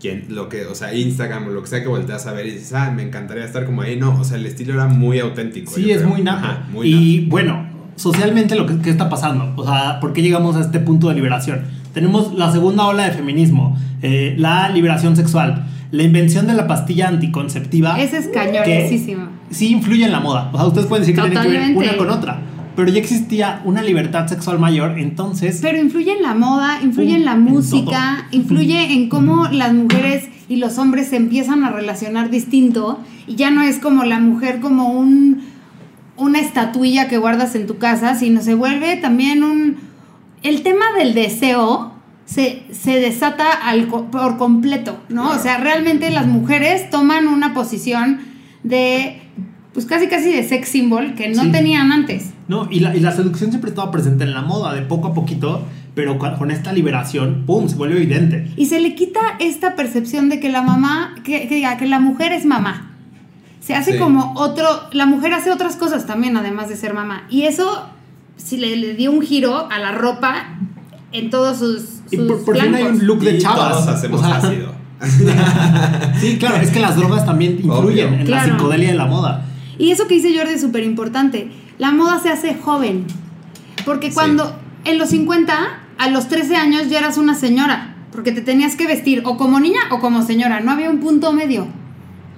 [0.00, 2.52] quien, lo que, o sea, Instagram o lo que sea que volteas a ver y
[2.52, 5.70] dices, ah, me encantaría estar como ahí, no, o sea, el estilo era muy auténtico.
[5.70, 6.08] Sí, es creo.
[6.08, 6.24] muy
[6.72, 7.66] muy y bueno,
[7.96, 11.14] socialmente lo que, ¿qué está pasando, o sea, ¿por qué llegamos a este punto de
[11.14, 11.64] liberación?
[11.92, 17.08] Tenemos la segunda ola de feminismo, eh, la liberación sexual, la invención de la pastilla
[17.08, 18.00] anticonceptiva.
[18.00, 19.28] Ese es cañonesísimo.
[19.50, 20.50] Sí influye en la moda.
[20.52, 21.88] O sea, ustedes pueden decir que tiene que ver Totalmente.
[21.88, 22.40] una con otra.
[22.76, 25.58] Pero ya existía una libertad sexual mayor, entonces.
[25.60, 30.28] Pero influye en la moda, influye en la en música, influye en cómo las mujeres
[30.48, 34.60] y los hombres se empiezan a relacionar distinto y ya no es como la mujer
[34.60, 35.42] como un
[36.16, 39.76] una estatuilla que guardas en tu casa, sino se vuelve también un
[40.42, 41.92] el tema del deseo
[42.28, 45.22] se, se desata al por completo, ¿no?
[45.24, 45.38] Claro.
[45.38, 48.20] O sea, realmente las mujeres toman una posición
[48.62, 49.22] de
[49.72, 51.52] pues casi casi de sex symbol que no Sí.
[51.52, 52.30] tenían antes.
[52.48, 55.14] No, y la, y la seducción siempre estaba presente en la moda, de poco a
[55.14, 55.62] poquito,
[55.94, 57.68] pero con, con esta liberación, ¡pum!
[57.68, 58.50] se vuelve evidente.
[58.56, 62.00] Y se le quita esta percepción de que la mamá, que, que diga que la
[62.00, 62.90] mujer es mamá.
[63.60, 63.98] Se hace Sí.
[63.98, 67.24] como otro, la mujer hace otras cosas también, además de ser mamá.
[67.30, 67.88] Y eso,
[68.36, 70.57] si le, le dio un giro a la ropa
[71.12, 73.72] en todos sus, Y sus por, por fin hay un look de Y chavas.
[73.84, 74.72] Todos hacemos o sea, ácido.
[76.20, 78.18] Sí, claro, es que las drogas también influyen Obvio.
[78.20, 78.48] en Claro.
[78.48, 79.44] la psicodelia de la moda.
[79.78, 81.50] Y eso que dice Jordi es súper importante.
[81.78, 83.06] La moda se hace joven.
[83.84, 84.14] Porque Sí.
[84.14, 85.54] cuando en los 50,
[85.98, 87.94] a los 13 años ya eras una señora.
[88.10, 90.60] Porque te tenías que vestir o como niña o como señora.
[90.60, 91.68] No había un punto medio.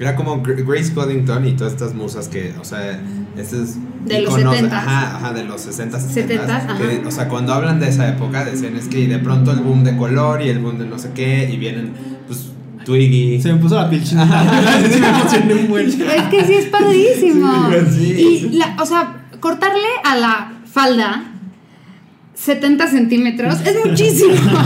[0.00, 2.98] Era como Gr- Grace Coddington y todas estas musas que, o sea,
[3.36, 3.74] estos
[4.06, 4.72] De los iconos, 70s.
[4.72, 6.48] Ajá, ajá, de los 60s, 70s, 70s.
[6.48, 6.78] ajá.
[6.78, 9.84] que, o sea, cuando hablan de esa época, decían es que de pronto el boom
[9.84, 11.92] de color y el boom de no sé qué, y vienen,
[12.26, 12.46] pues,
[12.84, 13.40] Twiggy.
[13.42, 14.02] Se me puso la piel.
[14.02, 17.68] Es que sí es padrísimo.
[17.90, 18.48] Sí, sí.
[18.52, 21.29] Y, la, o sea, cortarle a la falda
[22.42, 24.32] 70 centímetros es muchísimo.
[24.34, 24.62] o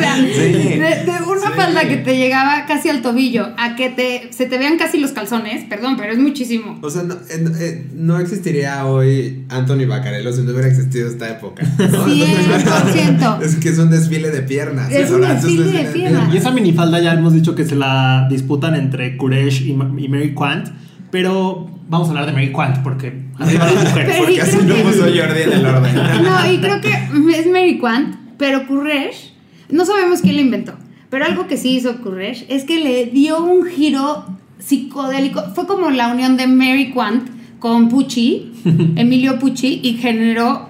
[0.00, 0.30] sea, Sí.
[0.32, 1.54] de, de una Sí.
[1.56, 5.10] falda que te llegaba casi al tobillo a que te, se te vean casi los
[5.12, 6.78] calzones, perdón, pero es muchísimo.
[6.82, 11.64] O sea, no, eh, no existiría hoy Anthony Bacarello si no hubiera existido esta época.
[11.78, 12.06] ¿no?
[12.06, 13.42] 100%.
[13.42, 14.92] es que es un desfile de piernas.
[14.92, 16.32] Es un desfile de piernas.
[16.32, 20.34] Y esa minifalda ya hemos dicho que se la disputan entre Kuresh y, y Mary
[20.34, 20.68] Quant.
[21.10, 24.08] Pero vamos a hablar de Mary Quant porque arriba las mujeres.
[24.14, 25.94] Pero- Porque así lo que- puso Jordi en el orden.
[26.22, 26.92] No, y creo que
[27.38, 29.32] es Mary Quant, pero Courrèges,
[29.70, 30.74] no sabemos quién lo inventó,
[31.10, 34.26] pero algo que sí hizo Courrèges es que le dio un giro
[34.58, 35.42] psicodélico.
[35.54, 37.28] Fue como la unión de Mary Quant
[37.58, 38.52] con Pucci,
[38.96, 40.68] Emilio Pucci, y generó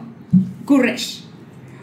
[0.64, 1.24] Courrèges.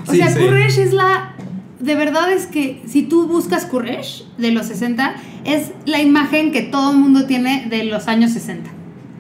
[0.08, 0.40] O Sí, sea, sí.
[0.82, 1.34] Es la...
[1.80, 6.62] De verdad es que si tú buscas Courrèges de los 60, es la imagen que
[6.62, 8.70] todo el mundo tiene de los años 60.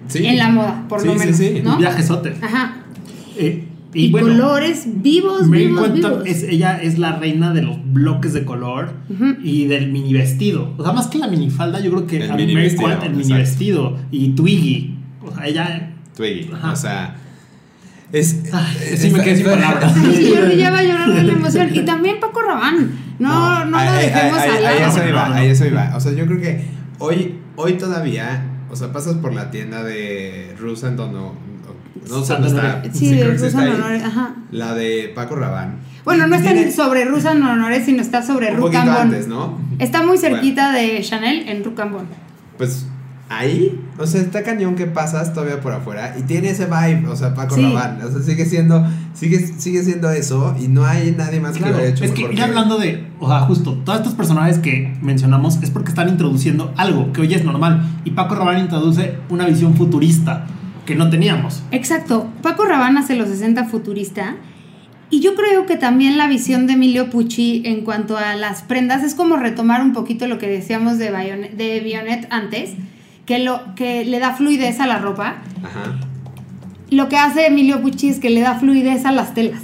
[0.08, 0.26] Sí.
[0.26, 1.38] En la moda, por Sí, lo sí, menos.
[1.38, 1.62] sí.
[1.64, 1.74] ¿no?
[1.74, 2.34] Un viajezote.
[2.41, 2.76] Ajá.
[3.38, 6.24] Eh, Y, y, bueno, colores vivos, Mary vivos, Quant vivos.
[6.26, 9.36] es, ella es la reina de los bloques de color Ujú.
[9.41, 10.74] y del mini vestido.
[10.78, 13.03] O sea, más que la minifalda, yo creo que El a mini Mary vestido, Quant
[13.03, 13.39] el mini exacto.
[13.41, 14.97] vestido y Twiggy.
[15.26, 15.91] O sea, ella.
[16.16, 16.49] Twiggy.
[16.53, 16.72] Ajá.
[16.74, 17.16] O sea.
[18.12, 18.41] Es.
[18.53, 19.93] Ay, es- sí me quedé sin palabras.
[20.14, 21.70] Sí, Jordi ya va a llorar de la emoción.
[21.74, 22.91] Y también Paco Rabán.
[23.20, 25.51] No, no, lo ahí- dejemos ahí- al ahí eso No, iba, no, ahí no.
[25.53, 25.93] eso iba.
[25.95, 26.66] O sea, yo creo que
[26.99, 28.43] hoy, hoy todavía,
[28.76, 31.34] o sea, pasas por la tienda de Rusan donde no,
[32.09, 32.84] no está.
[32.91, 33.69] Sí, creo de sí Rusan.
[33.69, 34.36] Honores, ajá.
[34.51, 35.78] La de Paco Rabán.
[36.03, 39.01] Bueno, no está Tiene sobre Rusan Honores, sino está sobre un poquito Rucambón.
[39.03, 39.57] antes, ¿no?
[39.80, 42.07] Está muy cerquita de Chanel en Rucambón.
[42.57, 42.86] Pues
[43.38, 47.15] ahí, o sea, está cañón que pasas todavía por afuera y tiene ese vibe, o
[47.15, 47.61] sea, Paco Sí.
[47.61, 47.99] Rabán.
[48.03, 51.77] O sea, sigue siendo, sigue, sigue siendo eso y no hay nadie más Claro, que
[51.77, 54.97] lo haya hecho es que ya hablando de, o sea, justo, todos estos personajes que
[55.01, 57.83] mencionamos es porque están introduciendo algo que hoy es normal.
[58.03, 60.47] Y Paco Rabanne introduce una visión futurista
[60.86, 61.63] que no teníamos.
[61.71, 62.27] Exacto.
[62.41, 64.36] Paco Rabanne hace los 60 futurista.
[65.09, 69.03] Y yo creo que también la visión de Emilio Pucci en cuanto a las prendas
[69.03, 72.71] es como retomar un poquito lo que decíamos de, Bayonet, de Bionet antes,
[73.26, 75.36] que, lo, que le da fluidez a la ropa.
[75.63, 75.99] Ajá.
[76.89, 79.61] Lo que hace Emilio Pucci es que le da fluidez a las telas.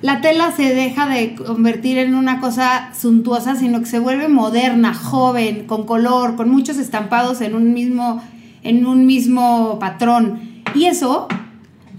[0.00, 4.94] La tela se deja de convertir en una cosa suntuosa, sino que se vuelve moderna,
[4.94, 8.22] joven, con color, con muchos estampados en un mismo,
[8.62, 10.62] en un mismo patrón.
[10.74, 11.26] Y eso,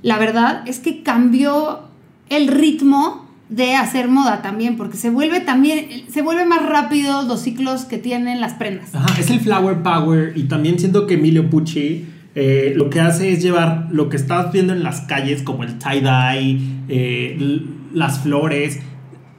[0.01, 1.81] la verdad, es que cambió
[2.29, 7.41] el ritmo de hacer moda también, porque se vuelve también, se vuelve más rápido los
[7.41, 8.93] ciclos que tienen las prendas.
[8.93, 13.31] Ajá, es el flower power y también siento que Emilio Pucci eh, lo que hace
[13.33, 18.79] es llevar lo que estás viendo en las calles como el tie-dye, eh, las flores,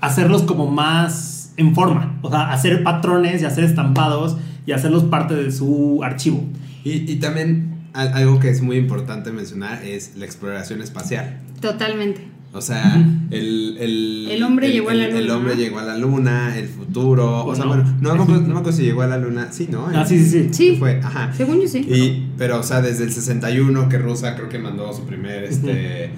[0.00, 5.34] hacerlos como más en forma, o sea, hacer patrones y hacer estampados y hacerlos parte
[5.36, 6.42] de su archivo.
[6.84, 11.38] Y, y también al- algo que es muy importante mencionar es la exploración espacial.
[11.60, 12.22] Totalmente.
[12.52, 12.96] O sea,
[13.30, 16.58] el, el, El hombre llegó a la el- el luna, hombre llegó a la luna,
[16.58, 17.44] el futuro.
[17.44, 17.70] O ¿O sea, no?
[17.74, 19.48] bueno, no me, acuerdo, no me acuerdo si llegó a la luna.
[19.52, 19.86] Sí, ¿no?
[19.94, 20.48] Ah, sí, sí, sí.
[20.52, 20.76] Sí.
[20.76, 21.32] Fue, ajá.
[21.32, 21.78] Según yo sí.
[21.78, 26.10] Y, pero, o sea, desde el 61 que Rusia creo que mandó su primer este,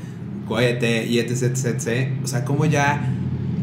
[0.48, 2.08] cohete y etc, etc, etc.
[2.24, 3.10] O sea, como ya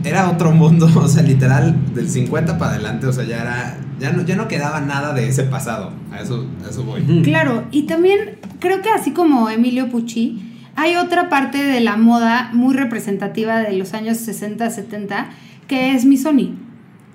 [0.03, 4.11] era otro mundo, o sea, literal, del 50 para adelante, o sea, ya era, ya
[4.11, 5.91] no, ya no quedaba nada de ese pasado.
[6.11, 7.01] A eso, a eso voy.
[7.23, 10.45] Claro, y también creo que así como Emilio Pucci,
[10.75, 15.29] hay otra parte de la moda muy representativa de los años 60, 70,
[15.67, 16.57] que es Missoni.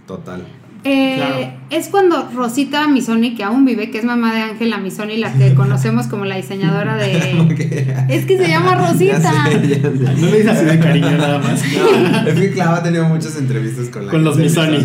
[0.07, 0.45] Total.
[0.87, 1.64] Eh, Claro.
[1.70, 5.55] Es cuando Rosita Missoni, que aún vive, que es mamá de Ángela Missoni, la que
[5.57, 7.14] conocemos como la diseñadora de...
[8.11, 9.18] Es que se llama Rosita.
[9.51, 10.20] Ya sé, ya sé.
[10.20, 11.62] No le dices así de cariño nada más.
[11.64, 14.76] No, es que Clau ha tenido muchas entrevistas con la Con los exacto.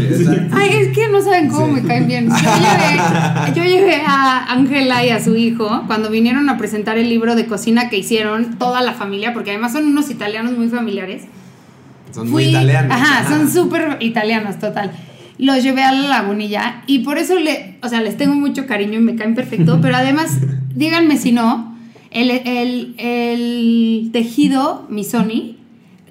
[0.54, 1.82] Ay, es que no saben cómo Sí.
[1.82, 2.30] me caen bien.
[2.30, 7.10] Yo llevé, yo llevé a Ángela y a su hijo cuando vinieron a presentar el
[7.10, 11.24] libro de cocina que hicieron toda la familia, porque además son unos italianos muy familiares.
[12.14, 12.92] Son muy Fui- italianos.
[12.96, 14.92] Ajá, son súper italianos, total.
[15.40, 19.00] Los llevé a la lagunilla y por eso le, o sea, les tengo mucho cariño
[19.00, 20.38] y me caen perfecto, pero además,
[20.76, 21.76] díganme si no,
[22.12, 25.58] el, el, el tejido Missoni,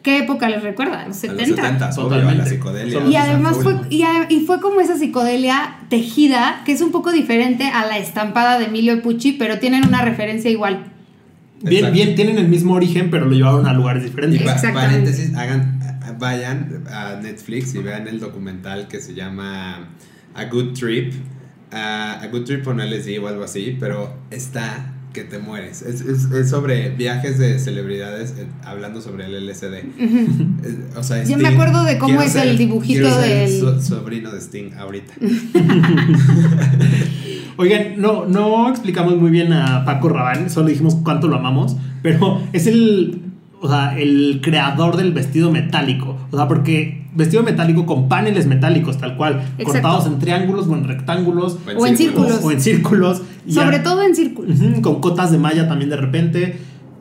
[0.03, 1.07] ¿qué época les recuerda?
[1.07, 1.62] Los A los 70.
[1.62, 3.01] 70, obvio, a la psicodelia.
[3.07, 7.12] Y además fue, y, a- y fue como esa psicodelia tejida, que es un poco
[7.12, 10.85] diferente a la estampada de Emilio Pucci, pero tienen una referencia igual.
[11.61, 11.95] Bien, Exacto.
[11.95, 14.41] bien, tienen el mismo origen, pero lo llevaron a lugares Y diferentes.
[14.62, 15.78] pa- paréntesis, hagan,
[16.19, 19.89] vayan a Netflix y vean el documental que se llama
[20.35, 21.13] A Good Trip.
[21.73, 25.83] A Good Trip o un LSD o algo así, pero está que te mueres.
[25.83, 30.97] Es, es- es sobre viajes de celebridades eh, hablando sobre el LSD.
[30.97, 34.39] O sea, Yo me acuerdo de cómo es ser- el dibujito del- so- sobrino de
[34.41, 35.15] Sting ahorita.
[37.57, 42.41] Oigan, no, no explicamos muy bien a Paco Rabanne, solo dijimos cuánto lo amamos, pero
[42.53, 43.23] es el,
[43.61, 46.17] o sea, el creador del vestido metálico.
[46.31, 49.65] O sea, porque vestido metálico con paneles metálicos, tal cual, Exacto.
[49.73, 51.59] cortados en triángulos o en rectángulos.
[51.77, 52.41] O en círculos.
[52.45, 53.23] O en círculos.
[53.47, 54.59] y Sobre ya- todo en círculos.
[54.83, 56.59] Con cotas de malla también de repente.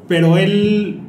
[0.08, 0.99] Pero él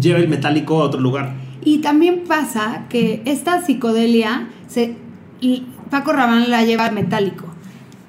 [0.00, 1.34] lleva el metálico a otro lugar.
[1.64, 4.94] Y también pasa que esta psicodelia, se,
[5.40, 7.44] y Paco Rabanne la lleva al metálico.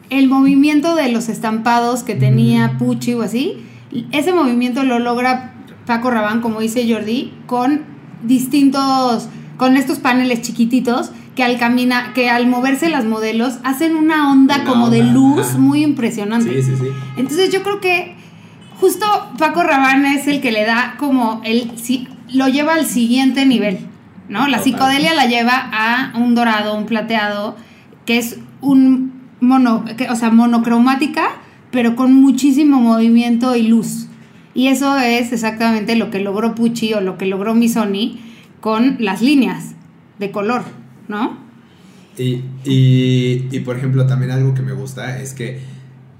[0.10, 3.56] El movimiento de los estampados que tenía Pucci o así,
[4.12, 5.54] ese movimiento lo logra
[5.88, 7.82] Paco Rabanne, como dice Jordi, con
[8.24, 14.32] distintos, con estos paneles chiquititos que al camina, que al moverse las modelos hacen una
[14.32, 15.58] onda Una como de luz ajá.
[15.60, 16.62] muy impresionante.
[16.62, 16.88] Sí, sí, sí.
[17.16, 18.16] Entonces yo creo que
[18.80, 19.06] justo
[19.38, 23.80] Paco Rabanne es el que le da como el si- lo lleva al siguiente nivel,
[24.30, 24.48] ¿no?
[24.48, 27.56] La psicodelia la lleva a un dorado, un plateado,
[28.06, 31.30] que es un mono, que- o sea, monocromática,
[31.72, 34.07] pero con muchísimo movimiento y luz.
[34.58, 38.20] Y eso es exactamente lo que logró Pucci o lo que logró Missoni
[38.60, 39.76] con las líneas
[40.18, 40.64] de color,
[41.08, 41.38] ¿no?
[42.18, 45.60] Y, y, y, por ejemplo, también algo que me gusta es que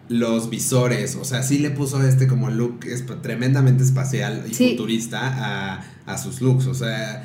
[0.10, 4.70] los visores, o sea, sí le puso este como look esp- tremendamente espacial y Sí.
[4.72, 5.20] futurista
[5.76, 7.24] a, a sus looks, o sea,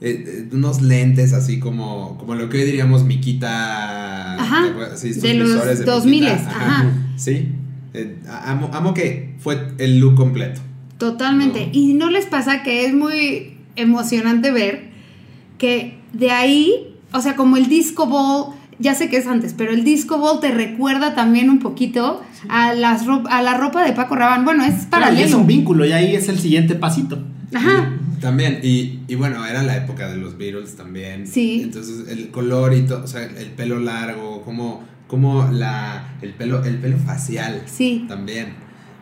[0.00, 4.34] eh, eh, unos lentes así como, como lo que hoy diríamos Miquita.
[4.40, 6.92] Ajá, sí, estos de los visores de 2000s, Miquita, ajá.
[7.16, 7.48] Sí,
[7.94, 10.60] eh, amo, amo que fue el look completo.
[10.98, 11.66] Totalmente.
[11.66, 11.72] No.
[11.72, 14.88] Y no les pasa que es muy emocionante ver
[15.58, 19.72] que de ahí, o sea, como el disco ball, ya sé que es antes, pero
[19.72, 23.92] el disco ball te recuerda también un poquito a, las ro- a la ropa de
[23.92, 24.44] Paco Rabanne.
[24.44, 27.22] Bueno, es Claro, y es un vínculo y ahí es el siguiente pasito.
[27.54, 27.92] Ajá.
[28.20, 31.26] También, y, y bueno, era la época de los Beatles también.
[31.26, 31.60] Sí.
[31.62, 36.64] Entonces, el color y todo, o sea, el pelo largo, como, como la, el pelo,
[36.64, 38.04] el pelo facial Sí.
[38.08, 38.54] también.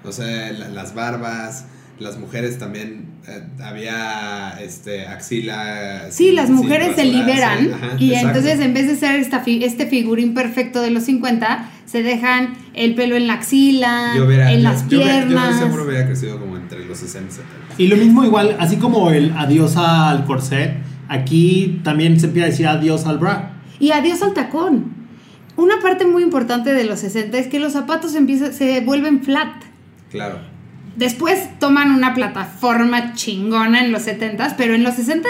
[0.04, 1.66] O sea, la- las barbas,
[2.00, 6.06] las mujeres también, eh, había, este, axila.
[6.10, 8.38] Sí, sin- las mujeres se liberan Ajá, y exacto.
[8.38, 12.54] entonces en vez de ser esta fi- este figurín perfecto de los 50, se dejan
[12.74, 15.60] el pelo en la axila, Yo hubiera- en yo- las yo piernas.
[15.60, 17.74] Yo, seguro hubiera crecido como entre los 60 y 70.
[17.78, 20.78] Y lo mismo igual, así como el adiós al corset,
[21.08, 23.52] aquí también se empieza a decir adiós al bra.
[23.78, 25.01] Y adiós al tacón.
[25.56, 29.52] Una parte muy importante de los 60 es que los zapatos empiezan, se vuelven flat.
[30.10, 30.38] Claro.
[30.96, 35.28] Después toman una plataforma chingona en los 70, pero en los 60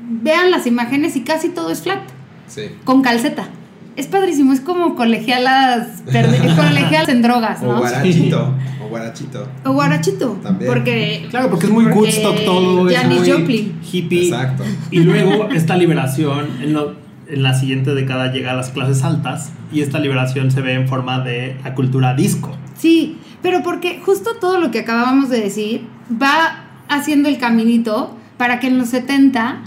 [0.00, 2.00] vean las imágenes y casi todo es flat,
[2.46, 2.62] Sí.
[2.84, 3.48] con calceta.
[3.96, 7.78] Es padrísimo, es como colegialas, colegialas en drogas, O ¿no?
[7.78, 8.54] guarachito.
[8.84, 9.48] O guarachito.
[9.64, 10.32] O guarachito.
[10.42, 10.70] También.
[10.72, 11.26] Porque.
[11.30, 13.80] Claro, porque es muy porque Woodstock todo, es Janis muy Joplin.
[13.92, 14.24] hippie.
[14.28, 14.64] Exacto.
[14.90, 16.94] Y luego esta liberación en, lo-
[17.28, 20.88] en la siguiente década llega a las clases altas y esta liberación se ve en
[20.88, 22.56] forma de la cultura disco.
[22.76, 28.60] Sí, pero porque justo todo lo que acabábamos de decir va haciendo el caminito para
[28.60, 29.58] que en los 70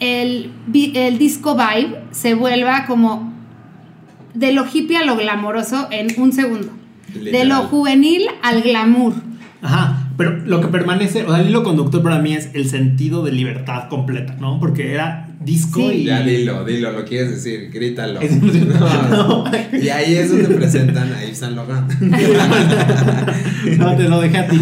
[0.00, 3.32] el, el disco vibe se vuelva como
[4.34, 6.70] de lo hippie a lo glamoroso en un segundo.
[7.14, 9.14] De lo juvenil al glamour.
[9.62, 13.24] Ajá, pero lo que permanece, o sea, el hilo conductor para mí es el sentido
[13.24, 14.58] de libertad completa, ¿no?
[14.60, 15.98] Porque era disco Sí.
[15.98, 16.04] y...
[16.04, 18.20] Ya dilo, dilo, lo quieres decir, grítalo.
[18.20, 19.44] Es- No, no.
[19.80, 21.90] Y ahí es donde presentan a Yves Saint Laurent.
[23.78, 24.58] No, te lo dejé a ti.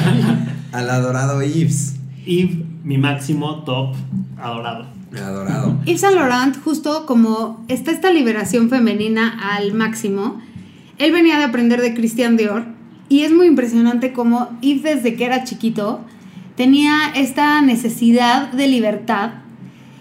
[0.72, 1.96] Al adorado Yves.
[2.26, 3.94] y mi máximo top
[4.38, 4.86] adorado.
[5.16, 5.78] Adorado.
[5.86, 10.40] Yves Saint Laurent, justo como está esta liberación femenina al máximo,
[10.98, 12.64] él venía de aprender de Christian Dior
[13.08, 16.04] y es muy impresionante como Yves desde que era chiquito
[16.56, 19.30] tenía esta necesidad de libertad.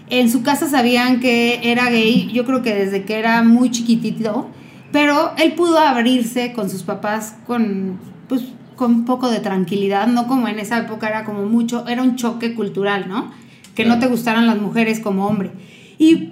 [0.10, 4.49] En su casa sabían que era gay, yo creo que desde que era muy chiquitito,
[4.91, 8.43] pero él pudo abrirse con sus papás con pues
[8.78, 12.16] con un poco de tranquilidad, no como en esa época era como mucho, era un
[12.16, 13.32] choque cultural, ¿no?
[13.76, 15.51] Que no te gustaran las mujeres como hombre.
[15.97, 16.30] Y,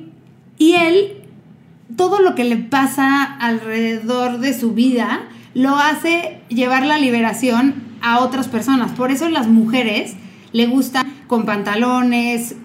[0.58, 1.24] y él,
[1.98, 5.24] todo lo que le pasa alrededor de su vida,
[5.56, 8.92] lo hace llevar la liberación a otras personas.
[8.92, 10.14] Por eso las mujeres
[10.52, 12.56] le gustan con pantalones,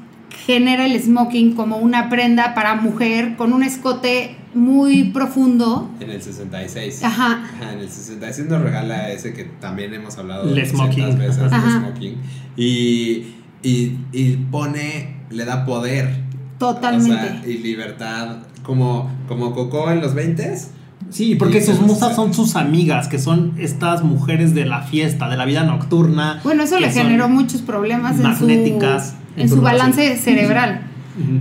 [0.44, 5.90] genera el smoking como una prenda para mujer, con un escote muy profundo.
[6.00, 7.04] En el 66.
[7.04, 7.44] Ajá.
[7.56, 11.18] Ajá, en el 66 nos regala ese que también hemos hablado El 200 smoking.
[11.18, 11.66] veces, Ajá.
[11.78, 12.16] el smoking.
[12.56, 16.24] Y, y, y pone, le da poder.
[16.58, 17.12] Totalmente.
[17.12, 18.38] O sea, y libertad.
[18.64, 20.66] Como, como Coco en los 20s.
[21.10, 25.36] Sí, porque sus musas son sus amigas, que son estas mujeres de la fiesta, de
[25.36, 26.40] la vida nocturna.
[26.44, 30.82] Bueno, eso le generó muchos problemas en su, magnéticas en su balance cerebral.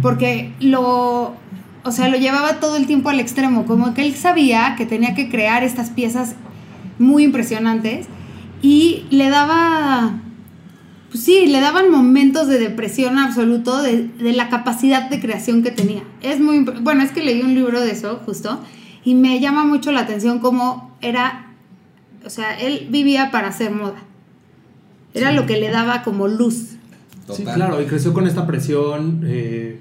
[0.02, 1.36] Porque lo,
[1.84, 5.14] o sea, lo llevaba todo el tiempo al extremo, como que él sabía que tenía
[5.14, 6.36] que crear estas piezas
[6.98, 8.08] muy impresionantes
[8.62, 10.20] y le daba,
[11.12, 15.72] pues sí, le daban momentos de depresión absoluto de, de la capacidad de creación que
[15.72, 16.02] tenía.
[16.22, 18.60] Es muy, bueno, es que leí un libro de eso justo
[19.10, 21.48] y me llama mucho la atención cómo era,
[22.24, 23.96] o sea, él vivía para hacer moda.
[25.16, 26.76] Era lo que le daba como luz.
[27.34, 27.56] Sí, Total.
[27.56, 29.22] claro, y creció con esta presión.
[29.26, 29.80] eh,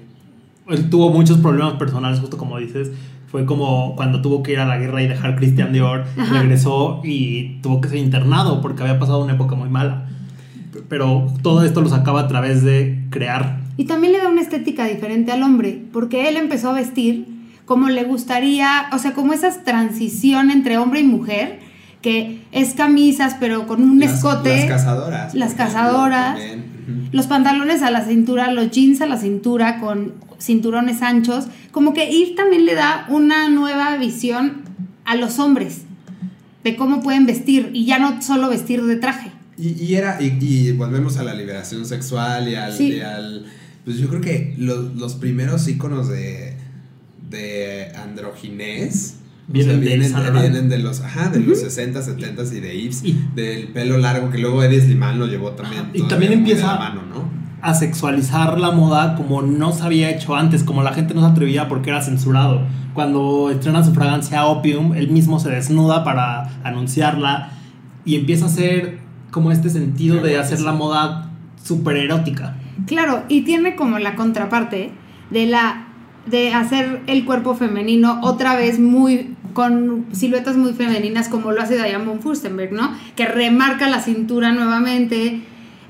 [0.67, 2.89] él tuvo muchos problemas personales, justo como dices.
[3.27, 6.39] Fue como cuando tuvo que ir a la guerra y dejar Christian Dior, Ajá.
[6.41, 10.07] regresó y tuvo que ser internado porque había pasado una época muy mala.
[10.87, 13.59] Pero todo esto lo sacaba a través de crear.
[13.77, 17.27] Y también le da una estética diferente al hombre, porque él empezó a vestir
[17.69, 21.59] como le gustaría, o sea, como esa transición entre hombre y mujer,
[22.01, 25.35] que es camisas pero con un Las- escote, Las cazadoras.
[25.35, 26.35] Las cazadoras.
[26.35, 27.09] también.
[27.11, 32.09] Los pantalones a la cintura, los jeans a la cintura con cinturones anchos, como que
[32.11, 34.63] ir también le da una nueva visión
[35.05, 35.83] a los hombres
[36.63, 39.29] de cómo pueden vestir y ya no solo vestir de traje.
[39.59, 42.93] Y, y era, y, y volvemos a la liberación sexual y al, Sí.
[42.93, 43.45] y al-
[43.85, 46.55] pues yo creo que los, los primeros íconos de,
[47.29, 49.15] de androginés
[49.47, 52.59] o Vienen sea, de vienen, de, vienen de los, ajá, de los 60, 70 y
[52.59, 55.83] de Yves, Y- del pelo largo que luego Eddie Slimane lo llevó también.
[55.83, 57.39] Ajá, y también empieza- la mano, ¿no?
[57.61, 61.27] a sexualizar la moda como no se había hecho antes, como la gente no se
[61.27, 62.61] atrevía porque era censurado.
[62.93, 67.49] Cuando estrena su fragancia Opium, él mismo se desnuda para anunciarla
[68.05, 68.99] y empieza a hacer
[69.31, 72.55] como este sentido de hacer la moda súper erótica.
[72.85, 74.91] Claro, y tiene como la contraparte
[75.29, 75.88] de la
[76.29, 81.75] de hacer el cuerpo femenino otra vez muy con siluetas muy femeninas como lo hace
[81.75, 82.93] Diane von Furstenberg, ¿no?
[83.15, 85.41] Que remarca la cintura nuevamente.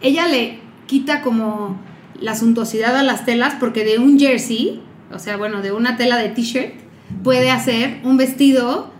[0.01, 1.77] Ella le quita como
[2.19, 4.81] la suntuosidad a las telas porque de un jersey,
[5.13, 6.73] o sea, bueno, de una tela de t-shirt,
[7.23, 8.91] puede hacer un vestido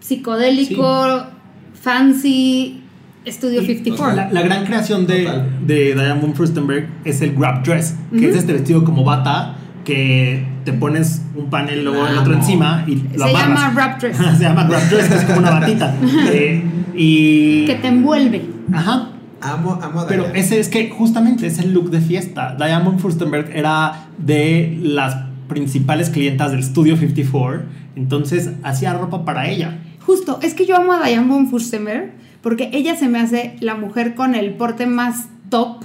[0.00, 1.26] psicodélico,
[1.74, 2.78] fancy,
[3.26, 4.16] Studio Y, 54.
[4.16, 5.66] La, la gran creación de, Total.
[5.66, 10.44] de Diane von Furstenberg es el grab dress, que es este vestido como bata que
[10.64, 13.48] te pones un panel luego el otro encima y lo Se amarras.
[13.48, 14.16] llama wrap dress.
[14.38, 15.94] Se llama grab dress, que es como una batita.
[16.32, 16.62] Eh,
[16.94, 17.64] y...
[17.66, 18.44] que te envuelve.
[18.72, 19.08] Ajá,
[19.40, 22.54] Amo, amo a Pero ese es que justamente es el look de fiesta.
[22.56, 25.16] Diane von Furstenberg era de las
[25.48, 27.62] principales clientas del Studio 54,
[27.96, 29.80] entonces hacía ropa para ella.
[30.06, 33.74] Justo, es que yo amo a Diane von Furstenberg porque ella se me hace la
[33.74, 35.82] mujer con el porte más top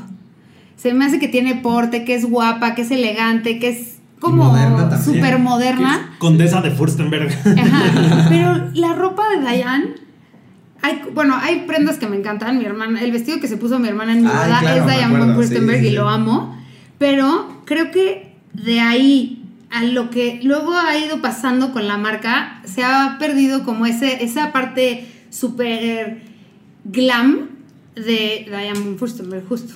[0.78, 4.56] se me hace que tiene porte, que es guapa, que es elegante, que es como
[5.04, 6.16] súper moderna.
[6.20, 7.30] Condesa de Furstenberg.
[7.60, 8.26] Ajá.
[8.30, 9.88] Pero la ropa de Diane,
[10.82, 12.60] hay, bueno, hay prendas que me encantan.
[12.60, 15.04] Mi hermana, el vestido que se puso mi hermana en mi boda claro, es Diane
[15.04, 16.56] acuerdo, von Furstenberg sí, sí, y lo amo.
[17.00, 22.62] Pero creo que de ahí a lo que luego ha ido pasando con la marca,
[22.66, 26.22] se ha perdido como ese, esa parte súper
[26.86, 27.57] glam
[28.06, 29.74] de Diane Furstenberg, justo.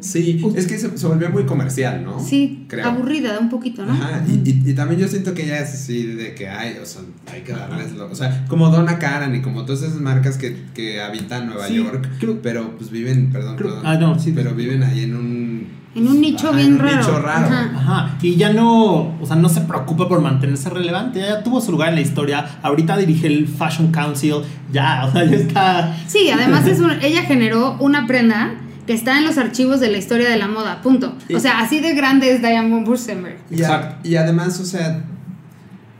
[0.00, 2.20] Sí, es que se, se volvió muy comercial, ¿no?
[2.20, 2.84] Sí, Creo.
[2.86, 3.92] aburrida un poquito, ¿no?
[3.94, 6.84] Ajá, y, y- y también yo siento que ella es así de que hay, o
[6.84, 7.00] sea,
[7.32, 10.56] hay que darles lo, o sea, como Donna Karan y como todas esas marcas que,
[10.74, 14.32] que habitan Nueva Sí, York, creo- pero pues viven, perdón, Creo- perdón, ah, no, sí.
[14.34, 16.96] pero viven ahí en un En un nicho ajá, bien en un raro.
[16.98, 17.46] nicho raro.
[17.46, 17.70] Ajá.
[17.76, 21.70] Ajá, y ya no, o sea, no se preocupa por mantenerse relevante, ya tuvo su
[21.70, 24.36] lugar en la historia, ahorita dirige el Fashion Council,
[24.72, 25.96] ya, o sea, ya está...
[26.06, 28.54] Sí, además es un- ella generó una prenda
[28.86, 31.14] que está en los archivos de la historia de la moda, punto.
[31.34, 33.38] O sea, así de grande es Diane von Furstenberg.
[33.50, 34.08] Y, a- Exacto.
[34.08, 35.02] y además, o sea,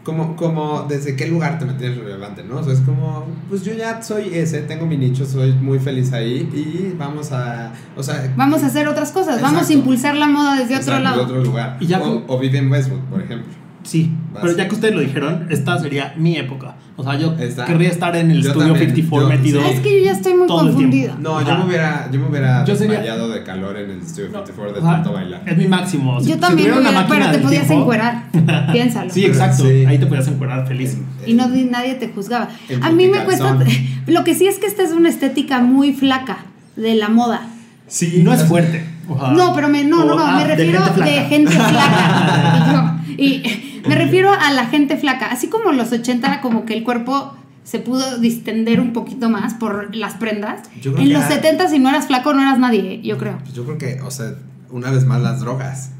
[0.04, 2.58] como, como desde qué lugar te mantienes relevante, ¿no?
[2.58, 6.12] O sea, es como, pues yo ya soy ese, tengo mi nicho, soy muy feliz
[6.12, 8.32] ahí y vamos a, o sea...
[8.36, 11.16] Vamos a hacer otras cosas, vamos a impulsar la moda desde otro lado.
[11.16, 11.78] de otro lugar.
[11.80, 13.52] Y ya o, o vive en Westwood, por ejemplo.
[13.82, 14.42] Sí, Vas.
[14.42, 16.76] pero ya que ustedes lo dijeron, esta sería mi época.
[16.96, 17.64] O sea, yo Está.
[17.64, 19.60] querría estar en el Yo estudio también, 54 yo- metido.
[19.64, 21.16] Ah, es que yo ya estoy muy confundida.
[21.18, 24.26] No, yo me hubiera, yo me hubiera Yo sería- desmayado de calor en el Studio
[24.26, 25.42] 54 de O sea, tanto bailar.
[25.44, 26.20] Es mi máximo.
[26.20, 28.24] Si- Yo si también, una hubiera- pero te podías tiempo- encuerar.
[28.72, 29.10] Piénsalo.
[29.10, 29.64] Sí, exacto.
[29.64, 29.84] Sí.
[29.86, 30.94] Ahí te podías encuerar feliz.
[31.24, 32.48] En- Y no, nadie te juzgaba.
[32.80, 33.58] A mí me cuesta.
[34.06, 36.44] Lo que sí es que esta es una estética muy flaca
[36.76, 37.42] de la moda.
[37.88, 38.84] Sí, no es fuerte.
[39.08, 41.50] o sea, No, pero me, no, no, o- no, ah, me refiero gente de gente
[41.50, 42.98] flaca.
[43.18, 45.26] y, yo- y me refiero a la gente flaca.
[45.30, 49.54] Así como en los 80, como que el cuerpo se pudo distender un poquito más
[49.54, 50.68] por las prendas.
[50.82, 53.38] Yo creo En los era- 70, si no eras flaco, no eras nadie, yo creo.
[53.38, 54.34] Pues yo creo que, o sea,
[54.70, 55.90] una vez más las drogas.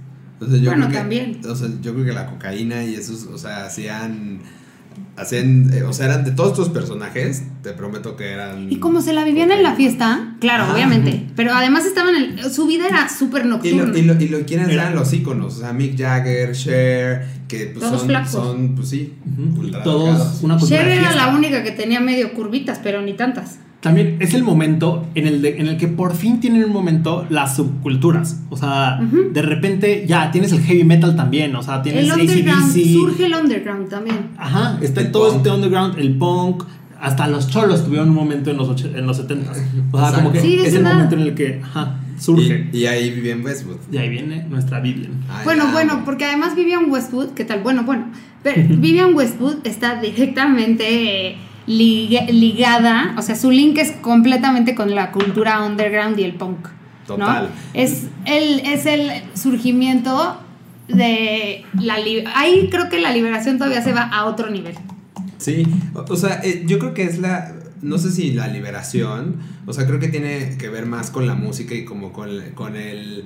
[0.41, 1.41] O sea, yo Bueno, creo que, también.
[1.49, 4.41] O sea, yo creo que la cocaína y esos, o sea, hacían.
[5.17, 8.71] Hacían, eh, o sea, eran de todos estos personajes, te prometo que eran.
[8.73, 10.75] Y como se la vivían en la fiesta, claro, Ajá.
[10.75, 11.25] obviamente.
[11.37, 12.51] Pero además estaban en.
[12.53, 13.97] Su vida era súper Y lo, nocturna.
[13.99, 17.67] y lo, y lo quieren Era- eran los íconos, o sea, Mick Jagger, Cher, que
[17.67, 18.31] pues Todos son, flacos.
[18.33, 19.15] son, pues sí,
[19.57, 23.59] ultra Todos una Cher era la única que tenía medio curvitas, pero ni tantas.
[23.85, 27.27] También es el momento en el, de- en el que por fin tienen un momento
[27.29, 28.41] las subculturas.
[28.49, 31.55] O sea, de repente ya tienes el heavy metal también.
[31.55, 32.93] O sea, tienes El underground, ACDC.
[32.95, 34.17] surge el underground también.
[34.39, 35.37] Ajá, está El todo punk.
[35.37, 36.65] este underground, el punk.
[36.99, 40.17] Hasta los cholos tuvieron un momento en los, och- en los 70 O sea, Exacto.
[40.17, 42.71] como que Sí, es es el momento en el que ajá, surge.
[42.73, 43.77] Y, y ahí viví en Westwood.
[43.93, 45.13] Y, ahí viene nuestra Vivian.
[45.29, 47.61] Ay, Bueno, bueno, porque además Vivian Westwood, ¿qué tal?
[47.63, 48.07] Bueno, bueno,
[48.43, 51.37] pero Vivian Westwood está directamente eh,
[51.67, 56.69] liga- ligada, o sea, su link es completamente con la cultura underground y el punk.
[57.09, 57.17] ¿no?
[57.17, 57.49] Total.
[57.75, 60.41] Es el, es el surgimiento
[60.89, 61.97] de la...
[62.35, 64.75] Ahí creo que la liberación todavía se va a otro nivel.
[65.39, 69.37] Sí, o, o sea, eh, yo creo que es la, no sé si la liberación,
[69.67, 72.77] o sea, creo que tiene que ver más con la música y como con, con
[72.77, 73.25] el,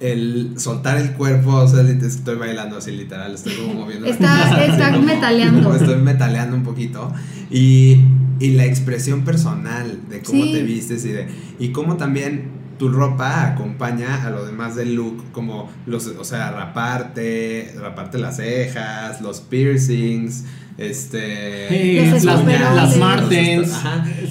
[0.00, 4.06] el soltar el cuerpo, o sea, estoy bailando así literal, estoy como moviendo.
[4.06, 5.62] Está- está como- metaleando.
[5.64, 7.12] como Estoy metaleando un poquito
[7.50, 7.96] y,
[8.38, 10.52] y la expresión personal de cómo Sí.
[10.52, 11.28] te vistes y de
[11.58, 16.52] y cómo también tu ropa acompaña a lo demás del look, como los, o sea,
[16.52, 20.44] raparte, raparte las cejas, los piercings,
[20.76, 23.72] este, las, las Martens.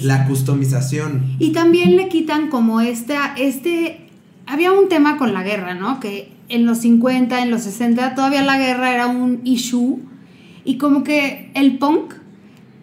[0.02, 1.36] la customización.
[1.38, 4.07] Y también le quitan como este, este,
[4.48, 6.00] había un tema con la guerra, ¿no?
[6.00, 9.98] Que en los 50, en los 60, todavía la guerra era un issue
[10.64, 12.14] y como que el punk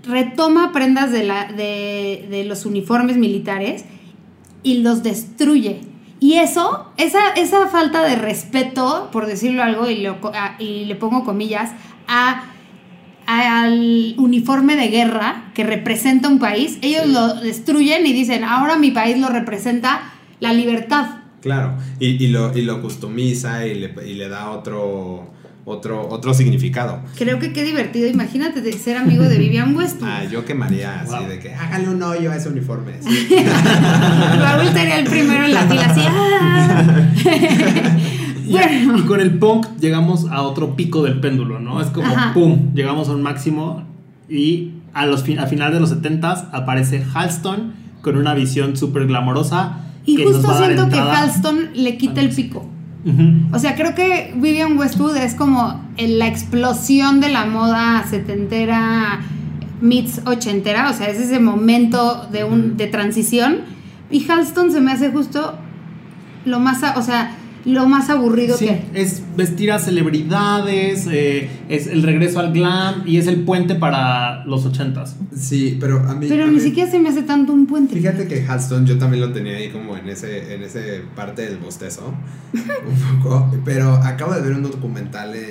[0.07, 3.85] retoma prendas de, la, de, de los uniformes militares
[4.63, 5.81] y los destruye.
[6.19, 10.95] Y eso, esa, esa falta de respeto, por decirlo algo, y, lo a- y le
[10.95, 11.71] pongo comillas,
[12.07, 12.43] a
[13.27, 17.11] al uniforme de guerra que representa un país, ellos Sí.
[17.11, 20.01] lo destruyen y dicen, ahora mi país lo representa
[20.39, 21.07] la libertad.
[21.45, 25.29] Claro, y, y lo, y lo customiza y le, y le da otro,
[25.63, 26.99] otro, otro significado.
[27.17, 30.09] Creo que qué divertido, imagínate de ser amigo de Vivian Westwood.
[30.11, 31.27] Ah, yo quemaría así Wow.
[31.29, 32.93] de que hágale un hoyo a ese uniforme.
[33.01, 33.27] sí.
[34.39, 36.01] Raúl sería el primero en la fila, así.
[36.03, 37.09] ¡ah!
[38.47, 41.81] Y, bueno, y con el punk llegamos a otro pico del péndulo, ¿no?
[41.81, 42.31] Es como Ajá.
[42.33, 43.83] pum, llegamos a un máximo
[44.29, 47.73] y a los fin- a finales de los 70 aparece Halston
[48.03, 49.79] con una visión súper glamorosa.
[50.05, 52.69] Y que justo siento que Halston le quita el pico.
[53.51, 59.19] O sea, creo que Vivian Westwood es como la explosión de la moda setentera
[59.79, 63.57] meets ochentera, o sea, es ese momento de un de transición.
[64.09, 65.55] Y Halston se me hace justo
[66.45, 67.35] lo más, o sea,
[67.65, 68.89] lo más aburrido Sí, que hay.
[68.93, 74.45] es vestir a celebridades, eh, es el regreso al glam y es el puente para
[74.45, 75.15] los ochentas.
[75.35, 76.27] Sí, pero a mí.
[76.29, 77.95] Pero a ni mí- siquiera se me hace tanto un puente.
[77.95, 81.57] Fíjate que Halston yo también lo tenía ahí como en ese, en ese parte del
[81.57, 82.13] bostezo.
[82.53, 83.51] un poco.
[83.65, 85.41] Pero acabo de ver un documental en,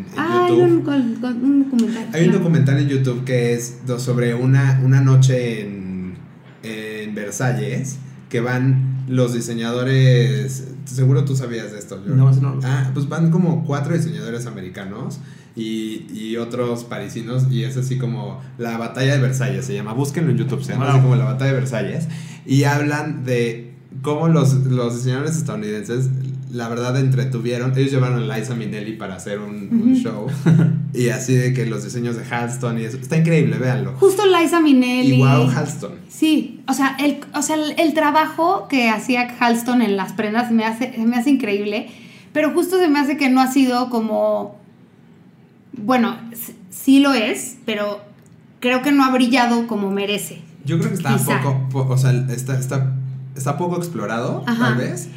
[0.00, 0.72] en Ah, hay YouTube.
[0.72, 2.08] un, con- un documental.
[2.12, 6.14] Hay un documental en YouTube que es sobre una, una noche en,
[6.62, 7.98] en Versalles
[8.30, 10.68] que van los diseñadores.
[10.94, 12.14] Seguro tú sabías de esto, Jordi.
[12.16, 12.60] No, no.
[12.64, 15.18] Ah, pues van como cuatro diseñadores americanos
[15.56, 19.92] y, y otros parisinos y es así como la batalla de Versalles se llama.
[19.92, 20.94] Búsquenlo en YouTube, se llama Wow.
[20.94, 22.08] así como la batalla de Versalles
[22.46, 26.08] y hablan de cómo los, los diseñadores estadounidenses
[26.52, 27.76] la verdad entretuvieron.
[27.76, 30.26] Ellos llevaron a Liza Minnelli para hacer un, un show
[30.92, 32.96] y así de que los diseños de Halston y eso.
[32.96, 33.94] Está increíble, véanlo.
[33.98, 35.14] Justo Liza Minnelli.
[35.16, 35.92] Y wow, Halston.
[36.08, 40.50] Sí, o sea, el, o sea, el, el trabajo que hacía Halston en las prendas
[40.50, 41.88] me hace, me hace increíble,
[42.32, 44.56] pero justo se me hace que no ha sido como,
[45.72, 46.16] bueno,
[46.70, 48.00] sí lo es, pero
[48.60, 50.40] creo que no ha brillado como merece.
[50.64, 51.40] Yo creo que está Quizá.
[51.40, 52.92] poco, po- o sea, está, está,
[53.36, 54.66] está poco explorado, Ajá.
[54.70, 55.08] tal vez,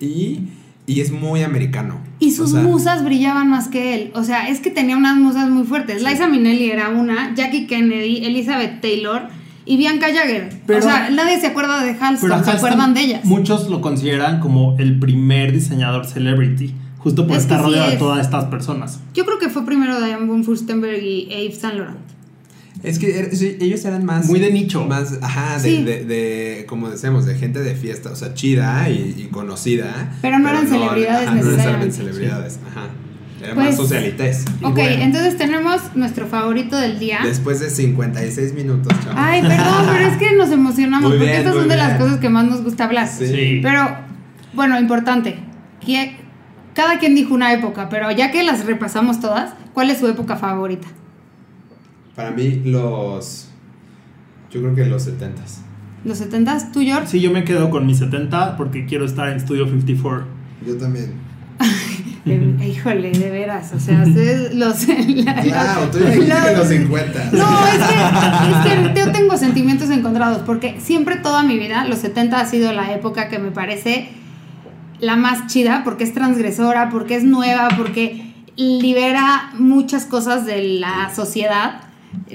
[0.00, 0.48] y,
[0.86, 1.98] y es muy americano.
[2.20, 4.12] Y sus O sea, musas brillaban más que él.
[4.14, 6.02] O sea, es que tenía unas musas muy fuertes.
[6.02, 6.08] Sí.
[6.08, 9.28] Liza Minnelli era una, Jackie Kennedy, Elizabeth Taylor
[9.64, 10.50] y Bianca Jagger.
[10.66, 13.24] Pero- o sea, nadie se acuerda de Halston, Pero se acuerdan de ellas.
[13.24, 17.92] Muchos lo consideran como el primer diseñador celebrity, justo por Es estar sí rodeado de
[17.94, 17.98] es.
[17.98, 19.00] todas estas personas.
[19.14, 21.98] Yo creo que fue primero Diane von Furstenberg y Yves Saint Laurent.
[22.82, 24.26] Es que er- sí, ellos eran más.
[24.26, 24.84] Muy de nicho.
[24.84, 25.84] Más, ajá, de, Sí.
[25.84, 30.16] de, de, como decíamos, de gente de fiesta, o sea, chida y, y conocida.
[30.20, 31.96] Pero no eran celebridades ajá, No necesariamente necesariamente.
[31.96, 32.86] celebridades, ajá.
[33.42, 34.44] Era Pues- más socialites.
[34.60, 37.18] Y Ok, bueno, entonces tenemos nuestro favorito del día.
[37.24, 39.14] Después de 56 minutos, chavos.
[39.16, 42.18] Ay, perdón, pero es que nos emocionamos Muy porque bien, estas son de las cosas
[42.20, 43.08] que más nos gusta hablar.
[43.08, 43.60] Sí.
[43.62, 43.96] Pero,
[44.54, 45.38] bueno, importante.
[45.84, 46.14] que
[46.74, 50.36] cada quien dijo una época, pero ya que las repasamos todas, ¿cuál es su época
[50.36, 50.86] favorita?
[52.14, 53.48] Para mí, los.
[54.52, 55.58] Yo creo que los 70s.
[56.04, 56.70] ¿Los 70s?
[56.72, 57.08] ¿Tú, George?
[57.08, 60.26] Sí, yo me quedo con mi 70 porque quiero estar en Studio 54.
[60.64, 61.14] Yo también.
[62.24, 64.86] Eh, híjole, de veras, o sea, ustedes los...
[65.24, 67.30] la- Claro, tú dijiste la- que los 50.
[67.32, 71.98] No, es que, es que yo tengo sentimientos encontrados, porque siempre toda mi vida, los
[71.98, 74.08] 70 ha sido la época que me parece
[75.00, 81.10] la más chida, porque es transgresora, porque es nueva, porque libera muchas cosas de la
[81.12, 81.80] sociedad.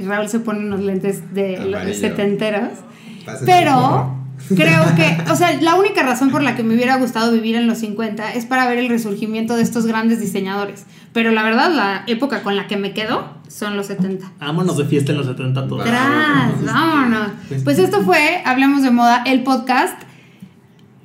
[0.06, 2.70] Raúl se pone unos lentes de los setenteros.
[3.46, 4.17] Pero.
[4.56, 7.68] Creo que, o sea, la única razón por la que me hubiera gustado vivir en
[7.68, 10.86] los 50 es para ver el resurgimiento de estos grandes diseñadores.
[11.14, 14.32] Pero la verdad, la época con la que me quedo son los 70.
[14.40, 15.84] Vámonos de fiesta en los 70 todos.
[15.86, 17.30] Tras, vámonos.
[17.64, 20.02] Pues esto fue Hablemos de Moda, el podcast.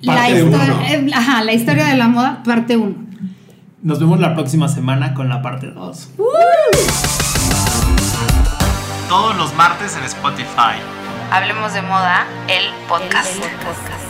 [0.01, 0.83] La, Parte historia, uno.
[0.87, 2.95] eh, ajá, la historia de la moda, parte 1.
[3.83, 6.11] Nos vemos la próxima semana con la parte 2.
[9.09, 11.02] Todos los martes en Spotify.
[11.33, 14.02] Hablemos de moda, el podcast.